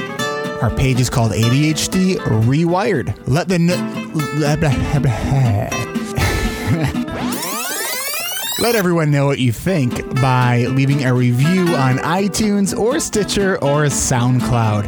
our 0.62 0.70
page 0.76 1.00
is 1.00 1.08
called 1.08 1.32
ADHD 1.32 2.16
Rewired. 2.16 3.14
Let 3.26 3.48
the 3.48 3.58
Let 8.60 8.74
everyone 8.74 9.10
know 9.10 9.24
what 9.24 9.38
you 9.38 9.52
think 9.52 10.20
by 10.20 10.66
leaving 10.66 11.06
a 11.06 11.14
review 11.14 11.74
on 11.74 11.96
iTunes 11.98 12.78
or 12.78 13.00
Stitcher 13.00 13.56
or 13.56 13.86
SoundCloud. 13.86 14.84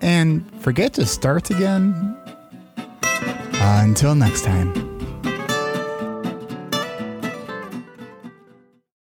and 0.00 0.50
forget 0.60 0.94
to 0.94 1.06
start 1.06 1.50
again? 1.50 2.16
until 3.60 4.14
next 4.14 4.44
time. 4.44 4.87